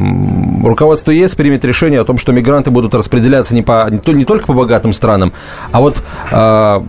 руководство 0.64 1.12
ЕС 1.12 1.36
примет 1.48 1.64
решение 1.64 2.02
о 2.02 2.04
том, 2.04 2.18
что 2.18 2.34
мигранты 2.34 2.72
будут 2.72 2.94
распределяться 2.94 3.56
не, 3.56 3.62
по, 3.62 3.90
не 3.90 4.26
только 4.26 4.48
по 4.48 4.54
богатым 4.54 4.92
странам, 4.92 5.32
а 5.72 5.80
вот 5.80 6.04
э, 6.30 6.82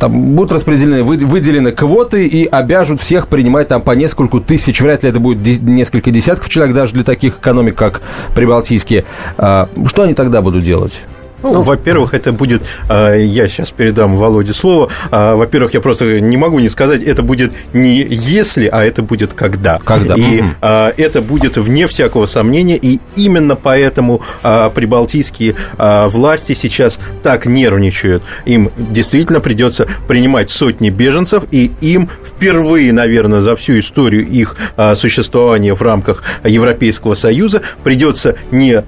там 0.00 0.34
будут 0.34 0.50
распределены, 0.50 1.04
вы, 1.04 1.18
выделены 1.18 1.70
квоты 1.70 2.26
и 2.26 2.44
обяжут 2.44 3.00
всех 3.00 3.28
принимать 3.28 3.68
там 3.68 3.80
по 3.80 3.92
нескольку 3.92 4.40
тысяч, 4.40 4.80
вряд 4.80 5.04
ли 5.04 5.10
это 5.10 5.20
будет 5.20 5.40
ди, 5.40 5.56
несколько 5.62 6.10
десятков 6.10 6.48
человек 6.48 6.74
даже 6.74 6.94
для 6.94 7.04
таких 7.04 7.38
экономик, 7.38 7.76
как 7.76 8.02
прибалтийские. 8.34 9.04
Э, 9.38 9.66
что 9.86 10.02
они 10.02 10.14
тогда 10.14 10.42
будут 10.42 10.64
делать? 10.64 11.02
Ну, 11.42 11.52
ну, 11.52 11.62
во-первых, 11.62 12.14
это 12.14 12.32
будет, 12.32 12.62
а, 12.88 13.14
я 13.14 13.48
сейчас 13.48 13.70
передам 13.70 14.16
Володе 14.16 14.52
слово, 14.52 14.90
а, 15.10 15.34
во-первых, 15.34 15.74
я 15.74 15.80
просто 15.80 16.20
не 16.20 16.36
могу 16.36 16.60
не 16.60 16.68
сказать, 16.68 17.02
это 17.02 17.22
будет 17.22 17.52
не 17.72 18.02
если, 18.02 18.66
а 18.66 18.84
это 18.84 19.02
будет 19.02 19.34
когда. 19.34 19.78
Когда. 19.84 20.14
И 20.14 20.40
угу. 20.40 20.48
это 20.60 21.22
будет 21.22 21.56
вне 21.56 21.86
всякого 21.86 22.26
сомнения, 22.26 22.76
и 22.76 23.00
именно 23.16 23.56
поэтому 23.56 24.22
прибалтийские 24.42 25.56
власти 25.78 26.54
сейчас 26.54 26.98
так 27.22 27.46
нервничают. 27.46 28.22
Им 28.44 28.70
действительно 28.76 29.40
придется 29.40 29.86
принимать 30.08 30.50
сотни 30.50 30.90
беженцев, 30.90 31.44
и 31.50 31.70
им 31.80 32.08
впервые, 32.24 32.92
наверное, 32.92 33.40
за 33.40 33.56
всю 33.56 33.78
историю 33.78 34.26
их 34.26 34.56
существования 34.94 35.74
в 35.74 35.82
рамках 35.82 36.22
Европейского 36.44 37.14
Союза 37.14 37.62
придется 37.82 38.36
не 38.50 38.82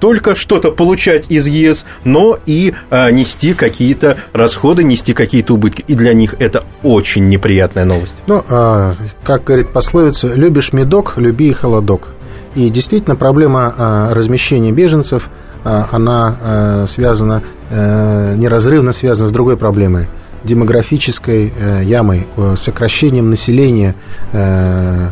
только 0.00 0.34
что-то 0.34 0.70
получать 0.70 1.26
из 1.30 1.46
ЕС, 1.46 1.84
но 2.04 2.38
и 2.46 2.74
а, 2.90 3.10
нести 3.10 3.54
какие-то 3.54 4.16
расходы, 4.32 4.84
нести 4.84 5.12
какие-то 5.12 5.54
убытки. 5.54 5.84
И 5.88 5.94
для 5.94 6.12
них 6.12 6.34
это 6.38 6.64
очень 6.82 7.28
неприятная 7.28 7.84
новость. 7.84 8.16
Ну, 8.26 8.44
а, 8.48 8.96
как 9.24 9.44
говорит 9.44 9.72
пословица, 9.72 10.28
любишь 10.28 10.72
медок, 10.72 11.14
люби 11.16 11.48
и 11.48 11.52
холодок. 11.52 12.08
И 12.54 12.70
действительно, 12.70 13.16
проблема 13.16 13.74
а, 13.76 14.14
размещения 14.14 14.72
беженцев, 14.72 15.28
а, 15.64 15.88
она 15.92 16.38
а, 16.40 16.86
связана, 16.86 17.42
а, 17.70 18.34
неразрывно 18.34 18.92
связана 18.92 19.26
с 19.26 19.30
другой 19.30 19.56
проблемой 19.56 20.08
демографической 20.46 21.52
э, 21.58 21.82
ямой, 21.84 22.26
э, 22.36 22.54
сокращением 22.56 23.30
населения 23.30 23.94
э, 24.32 25.08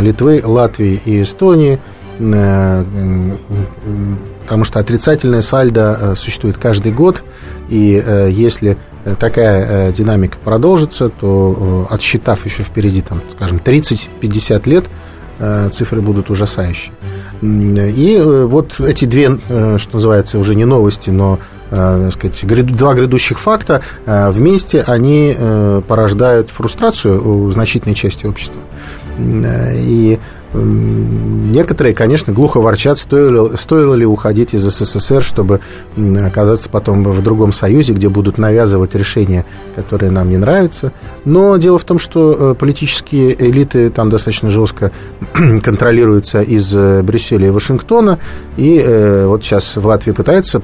Литвы, 0.00 0.42
Латвии 0.44 1.00
и 1.04 1.22
Эстонии, 1.22 1.80
потому 4.46 4.62
что 4.62 4.78
отрицательная 4.78 5.42
сальдо 5.42 6.14
существует 6.16 6.56
каждый 6.56 6.92
год, 6.92 7.24
и 7.68 8.30
если 8.30 8.76
такая 9.18 9.90
динамика 9.90 10.38
продолжится, 10.38 11.08
то 11.08 11.88
отсчитав 11.90 12.44
еще 12.44 12.62
впереди, 12.62 13.02
там, 13.02 13.22
скажем, 13.32 13.60
30-50 13.64 14.68
лет, 14.70 14.84
цифры 15.72 16.00
будут 16.00 16.30
ужасающие. 16.30 16.92
И 17.42 18.22
вот 18.24 18.78
эти 18.78 19.04
две, 19.04 19.36
что 19.78 19.94
называется, 19.94 20.38
уже 20.38 20.54
не 20.54 20.64
новости, 20.64 21.10
но 21.10 21.40
э, 21.70 22.10
сказать, 22.12 22.66
два 22.76 22.94
грядущих 22.94 23.38
факта, 23.38 23.82
э, 24.04 24.30
вместе 24.30 24.82
они 24.82 25.34
э, 25.36 25.82
порождают 25.86 26.50
фрустрацию 26.50 27.26
у 27.26 27.50
значительной 27.50 27.94
части 27.94 28.26
общества. 28.26 28.62
И 29.18 30.18
Некоторые, 30.64 31.94
конечно, 31.94 32.32
глухо 32.32 32.60
ворчат, 32.60 32.98
стоило, 32.98 33.56
стоило 33.56 33.94
ли 33.94 34.06
уходить 34.06 34.54
из 34.54 34.62
СССР, 34.62 35.22
чтобы 35.22 35.60
оказаться 35.96 36.68
потом 36.68 37.02
в 37.02 37.22
другом 37.22 37.52
союзе, 37.52 37.92
где 37.92 38.08
будут 38.08 38.38
навязывать 38.38 38.94
решения, 38.94 39.44
которые 39.74 40.10
нам 40.10 40.30
не 40.30 40.36
нравятся. 40.36 40.92
Но 41.24 41.56
дело 41.56 41.78
в 41.78 41.84
том, 41.84 41.98
что 41.98 42.52
э, 42.52 42.54
политические 42.54 43.34
элиты 43.48 43.90
там 43.90 44.10
достаточно 44.10 44.50
жестко 44.50 44.92
контролируются 45.62 46.40
из 46.40 46.74
э, 46.74 47.02
Брюсселя 47.02 47.48
и 47.48 47.50
Вашингтона. 47.50 48.18
И 48.56 48.78
э, 48.78 49.26
вот 49.26 49.42
сейчас 49.42 49.76
в 49.76 49.86
Латвии 49.86 50.12
пытается 50.12 50.62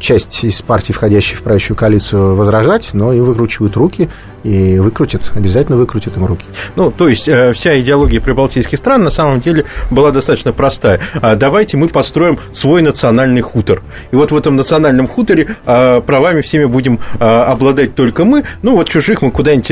часть 0.00 0.44
из 0.44 0.60
партий, 0.62 0.92
входящих 0.92 1.38
в 1.38 1.42
правящую 1.42 1.76
коалицию, 1.76 2.34
возражать, 2.36 2.90
но 2.92 3.12
им 3.12 3.24
выкручивают 3.24 3.76
руки 3.76 4.08
и 4.42 4.78
выкрутят, 4.78 5.32
обязательно 5.34 5.76
выкрутят 5.76 6.16
им 6.16 6.26
руки. 6.26 6.44
Ну, 6.76 6.90
то 6.90 7.08
есть 7.08 7.24
вся 7.24 7.80
идеология 7.80 8.20
прибалтийских 8.20 8.67
европейских 8.68 8.78
стран 8.78 9.02
на 9.02 9.10
самом 9.10 9.40
деле 9.40 9.64
была 9.90 10.10
достаточно 10.10 10.52
простая. 10.52 11.00
А, 11.20 11.34
давайте 11.34 11.76
мы 11.76 11.88
построим 11.88 12.38
свой 12.52 12.82
национальный 12.82 13.40
хутор. 13.40 13.82
И 14.12 14.16
вот 14.16 14.32
в 14.32 14.36
этом 14.36 14.56
национальном 14.56 15.08
хуторе 15.08 15.56
а, 15.64 16.00
правами 16.00 16.40
всеми 16.40 16.66
будем 16.66 17.00
а, 17.18 17.44
обладать 17.52 17.94
только 17.94 18.24
мы. 18.24 18.44
Ну, 18.62 18.76
вот 18.76 18.88
чужих 18.88 19.22
мы 19.22 19.30
куда-нибудь 19.30 19.68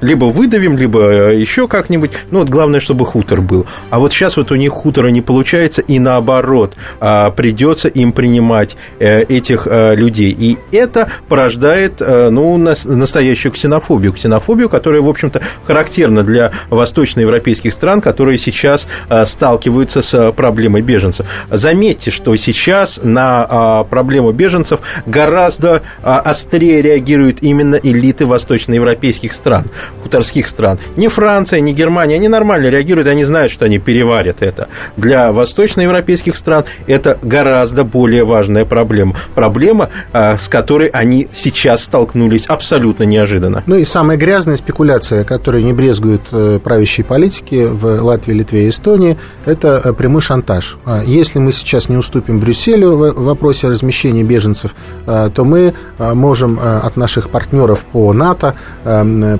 либо 0.00 0.24
выдавим, 0.26 0.76
либо 0.78 1.32
еще 1.32 1.68
как-нибудь. 1.68 2.12
Ну, 2.30 2.40
вот 2.40 2.48
главное, 2.48 2.80
чтобы 2.80 3.04
хутор 3.04 3.40
был. 3.40 3.66
А 3.90 3.98
вот 3.98 4.12
сейчас 4.12 4.36
вот 4.36 4.52
у 4.52 4.56
них 4.56 4.72
хутора 4.72 5.08
не 5.08 5.20
получается, 5.20 5.82
и 5.82 5.98
наоборот, 5.98 6.74
придется 7.00 7.88
им 7.88 8.12
принимать 8.12 8.76
э, 8.98 9.22
этих 9.22 9.66
людей. 9.66 10.36
И 10.38 10.58
это 10.72 11.08
порождает, 11.28 12.00
ну, 12.00 12.56
настоящую 12.58 13.52
ксенофобию. 13.52 14.12
Ксенофобию, 14.12 14.68
которая, 14.68 15.02
в 15.02 15.08
общем-то, 15.08 15.40
характерна 15.64 16.22
для 16.22 16.52
восточноевропейских 16.70 17.71
европейских 17.72 17.82
стран, 17.82 18.00
которые 18.00 18.38
сейчас 18.38 18.86
э, 19.08 19.24
сталкиваются 19.26 20.02
с 20.02 20.14
э, 20.14 20.32
проблемой 20.32 20.82
беженцев. 20.82 21.26
Заметьте, 21.50 22.10
что 22.10 22.36
сейчас 22.36 23.00
на 23.02 23.82
э, 23.84 23.90
проблему 23.90 24.32
беженцев 24.32 24.80
гораздо 25.06 25.82
острее 26.02 26.82
реагируют 26.82 27.38
именно 27.42 27.76
элиты 27.76 28.26
восточноевропейских 28.26 29.32
стран, 29.32 29.64
хуторских 30.02 30.46
стран. 30.46 30.78
Не 30.96 31.08
Франция, 31.08 31.60
не 31.60 31.72
Германия, 31.72 32.16
они 32.16 32.28
нормально 32.28 32.68
реагируют, 32.68 33.08
они 33.08 33.24
знают, 33.24 33.52
что 33.52 33.64
они 33.64 33.78
переварят 33.78 34.42
это. 34.42 34.68
Для 34.96 35.32
восточноевропейских 35.32 36.36
стран 36.36 36.64
это 36.86 37.18
гораздо 37.22 37.84
более 37.84 38.24
важная 38.24 38.64
проблема. 38.64 39.14
Проблема, 39.34 39.88
с 40.12 40.48
которой 40.48 40.88
они 40.88 41.28
сейчас 41.34 41.84
столкнулись 41.84 42.46
абсолютно 42.46 43.04
неожиданно. 43.04 43.62
Ну 43.66 43.76
и 43.76 43.84
самая 43.84 44.16
грязная 44.16 44.56
спекуляция, 44.56 45.24
которой 45.24 45.62
не 45.62 45.72
брезгуют 45.72 46.28
правящие 46.62 47.04
политики, 47.04 47.51
в 47.56 48.02
Латвии, 48.02 48.34
Литве 48.34 48.66
и 48.66 48.68
Эстонии, 48.68 49.18
это 49.44 49.80
э, 49.84 49.92
прямой 49.92 50.20
шантаж. 50.20 50.76
А 50.84 51.02
если 51.02 51.38
мы 51.38 51.52
сейчас 51.52 51.88
не 51.88 51.96
уступим 51.96 52.40
Брюсселю 52.40 52.96
в 52.96 53.24
вопросе 53.24 53.68
размещения 53.68 54.24
беженцев, 54.24 54.74
э, 55.06 55.30
то 55.34 55.44
мы 55.44 55.74
э, 55.98 56.14
можем 56.14 56.58
от 56.60 56.96
наших 56.96 57.30
партнеров 57.30 57.84
по 57.92 58.12
НАТО 58.12 58.54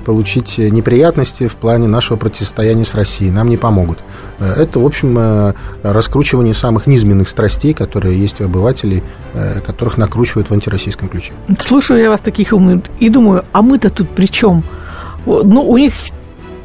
получить 0.05 0.57
неприятности 0.57 1.47
в 1.47 1.55
плане 1.55 1.87
нашего 1.87 2.17
противостояния 2.17 2.83
с 2.83 2.95
Россией. 2.95 3.31
Нам 3.31 3.49
не 3.49 3.57
помогут. 3.57 3.99
Это, 4.39 4.79
в 4.79 4.85
общем, 4.85 5.53
раскручивание 5.83 6.53
самых 6.53 6.87
низменных 6.87 7.29
страстей, 7.29 7.73
которые 7.73 8.19
есть 8.19 8.41
у 8.41 8.45
обывателей, 8.45 9.03
которых 9.65 9.97
накручивают 9.97 10.49
в 10.49 10.53
антироссийском 10.53 11.07
ключе. 11.09 11.33
Слушаю 11.59 12.01
я 12.01 12.09
вас 12.09 12.21
таких 12.21 12.53
умных 12.53 12.83
и 12.99 13.09
думаю, 13.09 13.43
а 13.51 13.61
мы-то 13.61 13.89
тут 13.89 14.09
при 14.09 14.25
чем? 14.25 14.63
Ну, 15.25 15.61
у 15.61 15.77
них 15.77 15.93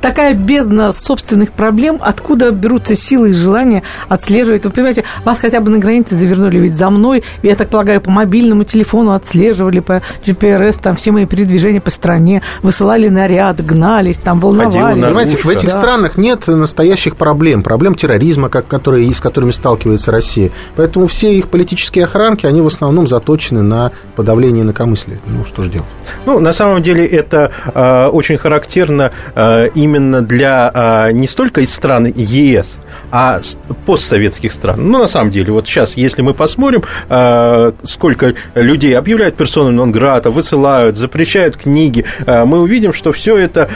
такая 0.00 0.34
бездна 0.34 0.92
собственных 0.92 1.52
проблем, 1.52 1.98
откуда 2.00 2.50
берутся 2.50 2.94
силы 2.94 3.30
и 3.30 3.32
желания 3.32 3.82
отслеживать. 4.08 4.64
Вы 4.64 4.70
понимаете, 4.70 5.04
вас 5.24 5.38
хотя 5.38 5.60
бы 5.60 5.70
на 5.70 5.78
границе 5.78 6.14
завернули 6.14 6.58
ведь 6.58 6.76
за 6.76 6.90
мной, 6.90 7.24
я 7.42 7.54
так 7.54 7.68
полагаю, 7.70 8.00
по 8.00 8.10
мобильному 8.10 8.64
телефону 8.64 9.12
отслеживали, 9.12 9.80
по 9.80 10.02
GPRS, 10.24 10.80
там 10.82 10.96
все 10.96 11.12
мои 11.12 11.26
передвижения 11.26 11.80
по 11.80 11.90
стране, 11.90 12.42
высылали 12.62 13.08
наряд, 13.08 13.64
гнались, 13.64 14.18
там 14.18 14.40
волновались. 14.40 15.04
Понимаете, 15.04 15.36
в 15.36 15.48
этих 15.48 15.68
да. 15.68 15.80
странах 15.80 16.16
нет 16.16 16.46
настоящих 16.46 17.16
проблем, 17.16 17.62
проблем 17.62 17.94
терроризма, 17.94 18.48
как, 18.48 18.66
которые, 18.66 19.12
с 19.12 19.20
которыми 19.20 19.50
сталкивается 19.50 20.12
Россия. 20.12 20.50
Поэтому 20.76 21.06
все 21.06 21.34
их 21.34 21.48
политические 21.48 22.04
охранки, 22.04 22.46
они 22.46 22.60
в 22.60 22.66
основном 22.66 23.06
заточены 23.06 23.62
на 23.62 23.92
подавление 24.16 24.62
инакомыслия. 24.62 25.18
Ну, 25.26 25.44
что 25.44 25.62
же 25.62 25.70
делать? 25.70 25.88
Ну, 26.26 26.40
на 26.40 26.52
самом 26.52 26.82
деле, 26.82 27.06
это 27.06 27.50
э, 27.74 28.06
очень 28.06 28.38
характерно 28.38 29.12
э, 29.34 29.68
именно 29.88 30.22
для 30.22 30.70
а, 30.72 31.10
не 31.12 31.26
столько 31.26 31.62
из 31.62 31.74
стран 31.74 32.06
ЕС, 32.06 32.76
а 33.10 33.40
постсоветских 33.86 34.52
стран. 34.52 34.90
Ну, 34.90 34.98
на 34.98 35.08
самом 35.08 35.30
деле, 35.30 35.52
вот 35.52 35.66
сейчас, 35.66 35.96
если 35.96 36.22
мы 36.22 36.34
посмотрим, 36.34 36.82
а, 37.08 37.72
сколько 37.82 38.34
людей 38.54 38.96
объявляют 38.96 39.36
персону 39.36 39.70
нон-грата, 39.70 40.30
высылают, 40.30 40.96
запрещают 40.96 41.56
книги, 41.56 42.04
а, 42.26 42.44
мы 42.44 42.60
увидим, 42.60 42.92
что 42.92 43.12
все 43.12 43.36
это 43.38 43.70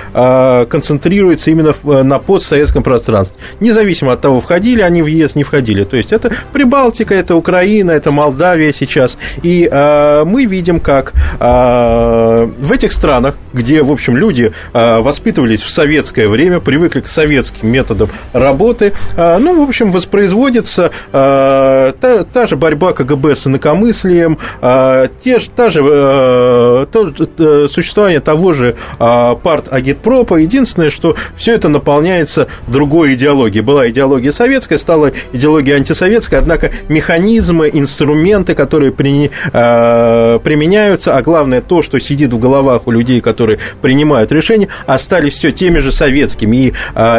концентрируется 0.70 1.50
именно 1.50 1.74
на 1.84 2.18
постсоветском 2.18 2.82
пространстве. 2.82 3.36
Независимо 3.60 4.12
от 4.12 4.20
того, 4.20 4.40
входили 4.40 4.82
они 4.82 5.02
в 5.02 5.06
ЕС, 5.06 5.34
не 5.34 5.44
входили. 5.44 5.84
То 5.84 5.96
есть 5.96 6.12
это 6.12 6.32
Прибалтика, 6.52 7.14
это 7.14 7.34
Украина, 7.36 7.90
это 7.90 8.10
Молдавия 8.10 8.72
сейчас. 8.72 9.16
И 9.42 9.68
мы 9.72 10.44
видим, 10.44 10.80
как 10.80 11.12
в 11.38 12.72
этих 12.72 12.92
странах, 12.92 13.36
где, 13.52 13.82
в 13.82 13.90
общем, 13.90 14.16
люди 14.16 14.52
воспитывались 14.72 15.62
в 15.62 15.70
советское 16.02 16.26
время, 16.26 16.58
привыкли 16.58 16.98
к 16.98 17.06
советским 17.06 17.68
методам 17.68 18.08
работы, 18.32 18.92
а, 19.16 19.38
ну, 19.38 19.64
в 19.64 19.68
общем, 19.68 19.92
воспроизводится 19.92 20.90
а, 21.12 21.92
та, 21.92 22.24
та 22.24 22.46
же 22.46 22.56
борьба 22.56 22.92
КГБ 22.92 23.36
с 23.36 23.46
инакомыслием, 23.46 24.38
а, 24.60 25.08
те, 25.22 25.38
та 25.54 25.70
же, 25.70 25.80
то, 25.80 27.12
э, 27.38 27.68
существование 27.70 28.18
того 28.18 28.52
же 28.52 28.76
парт-агитпропа. 28.98 30.36
Единственное, 30.36 30.90
что 30.90 31.14
все 31.36 31.54
это 31.54 31.68
наполняется 31.68 32.48
другой 32.66 33.14
идеологией. 33.14 33.62
Была 33.62 33.88
идеология 33.88 34.32
советская, 34.32 34.78
стала 34.78 35.12
идеология 35.32 35.76
антисоветская, 35.76 36.40
однако 36.40 36.72
механизмы, 36.88 37.70
инструменты, 37.72 38.54
которые 38.54 38.90
при, 38.92 39.30
применяются, 39.52 41.16
а 41.16 41.22
главное 41.22 41.60
то, 41.60 41.82
что 41.82 42.00
сидит 42.00 42.32
в 42.32 42.38
головах 42.38 42.86
у 42.86 42.90
людей, 42.90 43.20
которые 43.20 43.58
принимают 43.80 44.32
решения, 44.32 44.68
остались 44.86 45.34
все 45.34 45.52
теми 45.52 45.78
же 45.78 45.91
советскими. 45.92 46.56
И 46.56 46.74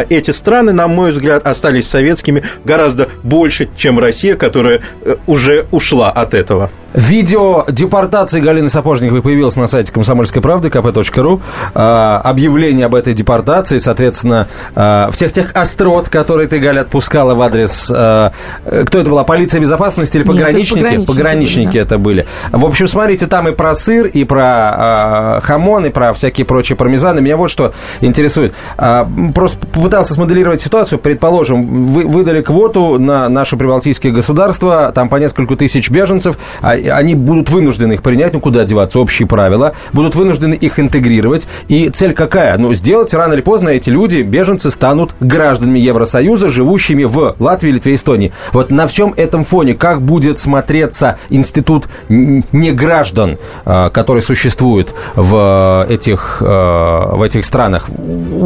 эти 0.09 0.31
страны, 0.31 0.73
на 0.73 0.87
мой 0.87 1.11
взгляд, 1.11 1.45
остались 1.47 1.87
советскими 1.87 2.43
гораздо 2.65 3.09
больше, 3.23 3.69
чем 3.77 3.99
Россия, 3.99 4.35
которая 4.35 4.81
э, 5.03 5.15
уже 5.27 5.65
ушла 5.71 6.11
от 6.11 6.33
этого. 6.33 6.69
Видео 6.93 7.65
депортации 7.67 8.39
Галины 8.39 8.69
Сапожниковой 8.69 9.23
появилось 9.23 9.55
на 9.55 9.65
сайте 9.65 9.91
комсомольской 9.91 10.43
правды 10.43 10.67
kp.ru. 10.67 11.41
А, 11.73 12.21
объявление 12.23 12.85
об 12.85 12.93
этой 12.93 13.15
депортации, 13.15 13.79
соответственно, 13.79 14.47
а, 14.75 15.09
всех 15.11 15.31
тех 15.31 15.51
острот, 15.55 16.09
которые 16.09 16.47
ты, 16.47 16.59
Галя, 16.59 16.81
отпускала 16.81 17.33
в 17.33 17.41
адрес... 17.41 17.91
А, 17.93 18.31
кто 18.63 18.99
это 18.99 19.09
была? 19.09 19.23
Полиция 19.23 19.59
безопасности 19.59 20.17
или 20.17 20.23
пограничники? 20.23 20.79
Нет, 20.79 21.05
пограничники, 21.07 21.07
пограничники 21.07 21.67
были, 21.67 21.77
да. 21.77 21.81
это 21.81 21.97
были. 21.97 22.25
В 22.51 22.65
общем, 22.65 22.87
смотрите, 22.87 23.25
там 23.25 23.47
и 23.47 23.53
про 23.53 23.73
сыр, 23.73 24.05
и 24.05 24.23
про 24.23 25.39
хамон, 25.43 25.87
и 25.87 25.89
про 25.89 26.13
всякие 26.13 26.45
прочие 26.45 26.75
пармезаны. 26.75 27.21
Меня 27.21 27.37
вот 27.37 27.49
что 27.49 27.73
интересует. 28.01 28.53
А, 28.77 29.07
просто 29.33 29.65
попытался 29.67 30.13
смоделировать 30.13 30.61
ситуацию. 30.61 30.99
Предположим, 30.99 31.87
вы 31.87 32.03
выдали 32.03 32.41
квоту 32.41 32.99
на 32.99 33.29
наши 33.29 33.57
прибалтийские 33.57 34.13
государства, 34.13 34.91
там 34.93 35.09
по 35.09 35.17
несколько 35.17 35.55
тысяч 35.55 35.89
беженцев, 35.89 36.37
а, 36.61 36.71
они 36.71 37.15
будут 37.15 37.49
вынуждены 37.49 37.93
их 37.93 38.03
принять, 38.03 38.33
ну 38.33 38.39
куда 38.39 38.63
деваться, 38.63 38.99
общие 38.99 39.27
правила, 39.27 39.73
будут 39.91 40.15
вынуждены 40.15 40.53
их 40.53 40.79
интегрировать. 40.79 41.47
И 41.67 41.89
цель 41.89 42.13
какая? 42.13 42.57
Ну, 42.57 42.73
сделать 42.73 43.13
рано 43.13 43.33
или 43.33 43.41
поздно 43.41 43.69
эти 43.69 43.89
люди, 43.89 44.17
беженцы, 44.17 44.71
станут 44.71 45.15
гражданами 45.19 45.79
Евросоюза, 45.79 46.49
живущими 46.49 47.03
в 47.03 47.35
Латвии, 47.39 47.71
Литве, 47.71 47.95
Эстонии. 47.95 48.31
Вот 48.51 48.69
на 48.71 48.87
всем 48.87 49.13
этом 49.15 49.43
фоне 49.43 49.73
как 49.73 50.01
будет 50.01 50.39
смотреться 50.39 51.17
институт 51.29 51.87
неграждан, 52.09 53.37
а, 53.65 53.89
который 53.89 54.21
существует 54.21 54.93
в 55.15 55.85
этих, 55.89 56.41
а, 56.41 57.15
в 57.15 57.21
этих 57.21 57.45
странах? 57.45 57.89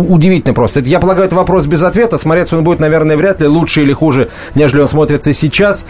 Удивительно 0.08 0.53
просто. 0.53 0.80
Я 0.82 0.99
полагаю, 0.99 1.28
это 1.28 1.36
вопрос 1.36 1.66
без 1.66 1.84
ответа. 1.84 2.18
Смотреться 2.18 2.58
он 2.58 2.64
будет, 2.64 2.80
наверное, 2.80 3.18
вряд 3.18 3.41
ли 3.41 3.47
лучше 3.47 3.82
или 3.82 3.93
хуже, 3.93 4.30
нежели 4.55 4.82
он 4.82 4.88
смотрится 4.88 5.34
сейчас 5.34 5.86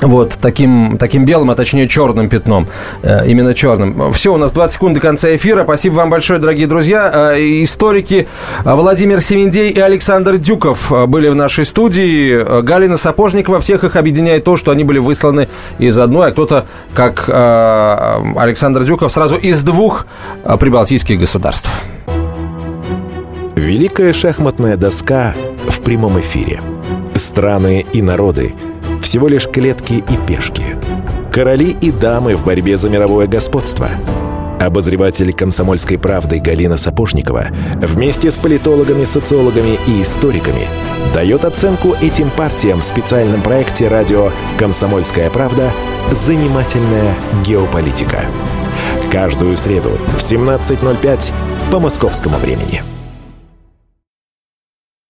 вот 0.00 0.34
таким, 0.40 0.98
таким 0.98 1.24
белым, 1.24 1.50
а 1.50 1.54
точнее 1.54 1.88
черным 1.88 2.28
пятном. 2.28 2.68
Э, 3.02 3.26
именно 3.26 3.54
черным. 3.54 4.12
Все, 4.12 4.34
у 4.34 4.36
нас 4.36 4.52
20 4.52 4.74
секунд 4.74 4.94
до 4.94 5.00
конца 5.00 5.34
эфира. 5.34 5.64
Спасибо 5.64 5.94
вам 5.94 6.10
большое, 6.10 6.40
дорогие 6.40 6.66
друзья. 6.66 7.32
Э, 7.34 7.62
историки 7.62 8.28
Владимир 8.64 9.20
Семендей 9.20 9.70
и 9.70 9.80
Александр 9.80 10.36
Дюков 10.36 10.92
э, 10.92 11.06
были 11.06 11.28
в 11.28 11.34
нашей 11.34 11.64
студии. 11.64 12.62
Галина 12.62 12.96
Сапожникова. 12.96 13.60
Всех 13.60 13.84
их 13.84 13.96
объединяет 13.96 14.44
то, 14.44 14.56
что 14.56 14.70
они 14.70 14.84
были 14.84 14.98
высланы 14.98 15.48
из 15.78 15.98
одной, 15.98 16.28
а 16.28 16.30
кто-то, 16.32 16.66
как 16.94 17.28
Александр 17.28 18.84
Дюков, 18.84 19.12
сразу 19.12 19.36
из 19.36 19.62
двух 19.62 20.06
прибалтийских 20.44 21.18
государств. 21.18 21.70
Великая 23.56 24.12
шахматная 24.12 24.76
доска 24.76 25.34
в 25.68 25.80
прямом 25.80 26.18
эфире. 26.20 26.60
Страны 27.14 27.86
и 27.92 28.02
народы– 28.02 28.54
всего 29.02 29.28
лишь 29.28 29.48
клетки 29.48 29.94
и 29.94 30.16
пешки. 30.26 30.64
Короли 31.30 31.76
и 31.80 31.92
дамы 31.92 32.34
в 32.34 32.44
борьбе 32.44 32.76
за 32.76 32.90
мировое 32.90 33.28
господство. 33.28 33.90
Обозреватель 34.58 35.32
комсомольской 35.32 35.98
правды 35.98 36.40
Галина 36.40 36.76
Сапожникова 36.76 37.48
вместе 37.76 38.30
с 38.32 38.38
политологами, 38.38 39.04
социологами 39.04 39.78
и 39.86 40.02
историками 40.02 40.66
дает 41.14 41.44
оценку 41.44 41.94
этим 42.02 42.30
партиям 42.30 42.80
в 42.80 42.84
специальном 42.84 43.40
проекте 43.40 43.86
радио 43.86 44.32
«Комсомольская 44.58 45.30
правда. 45.30 45.70
Занимательная 46.10 47.14
геополитика». 47.44 48.24
Каждую 49.12 49.56
среду 49.56 49.90
в 50.16 50.18
17.05 50.18 51.32
по 51.70 51.78
московскому 51.78 52.36
времени. 52.38 52.82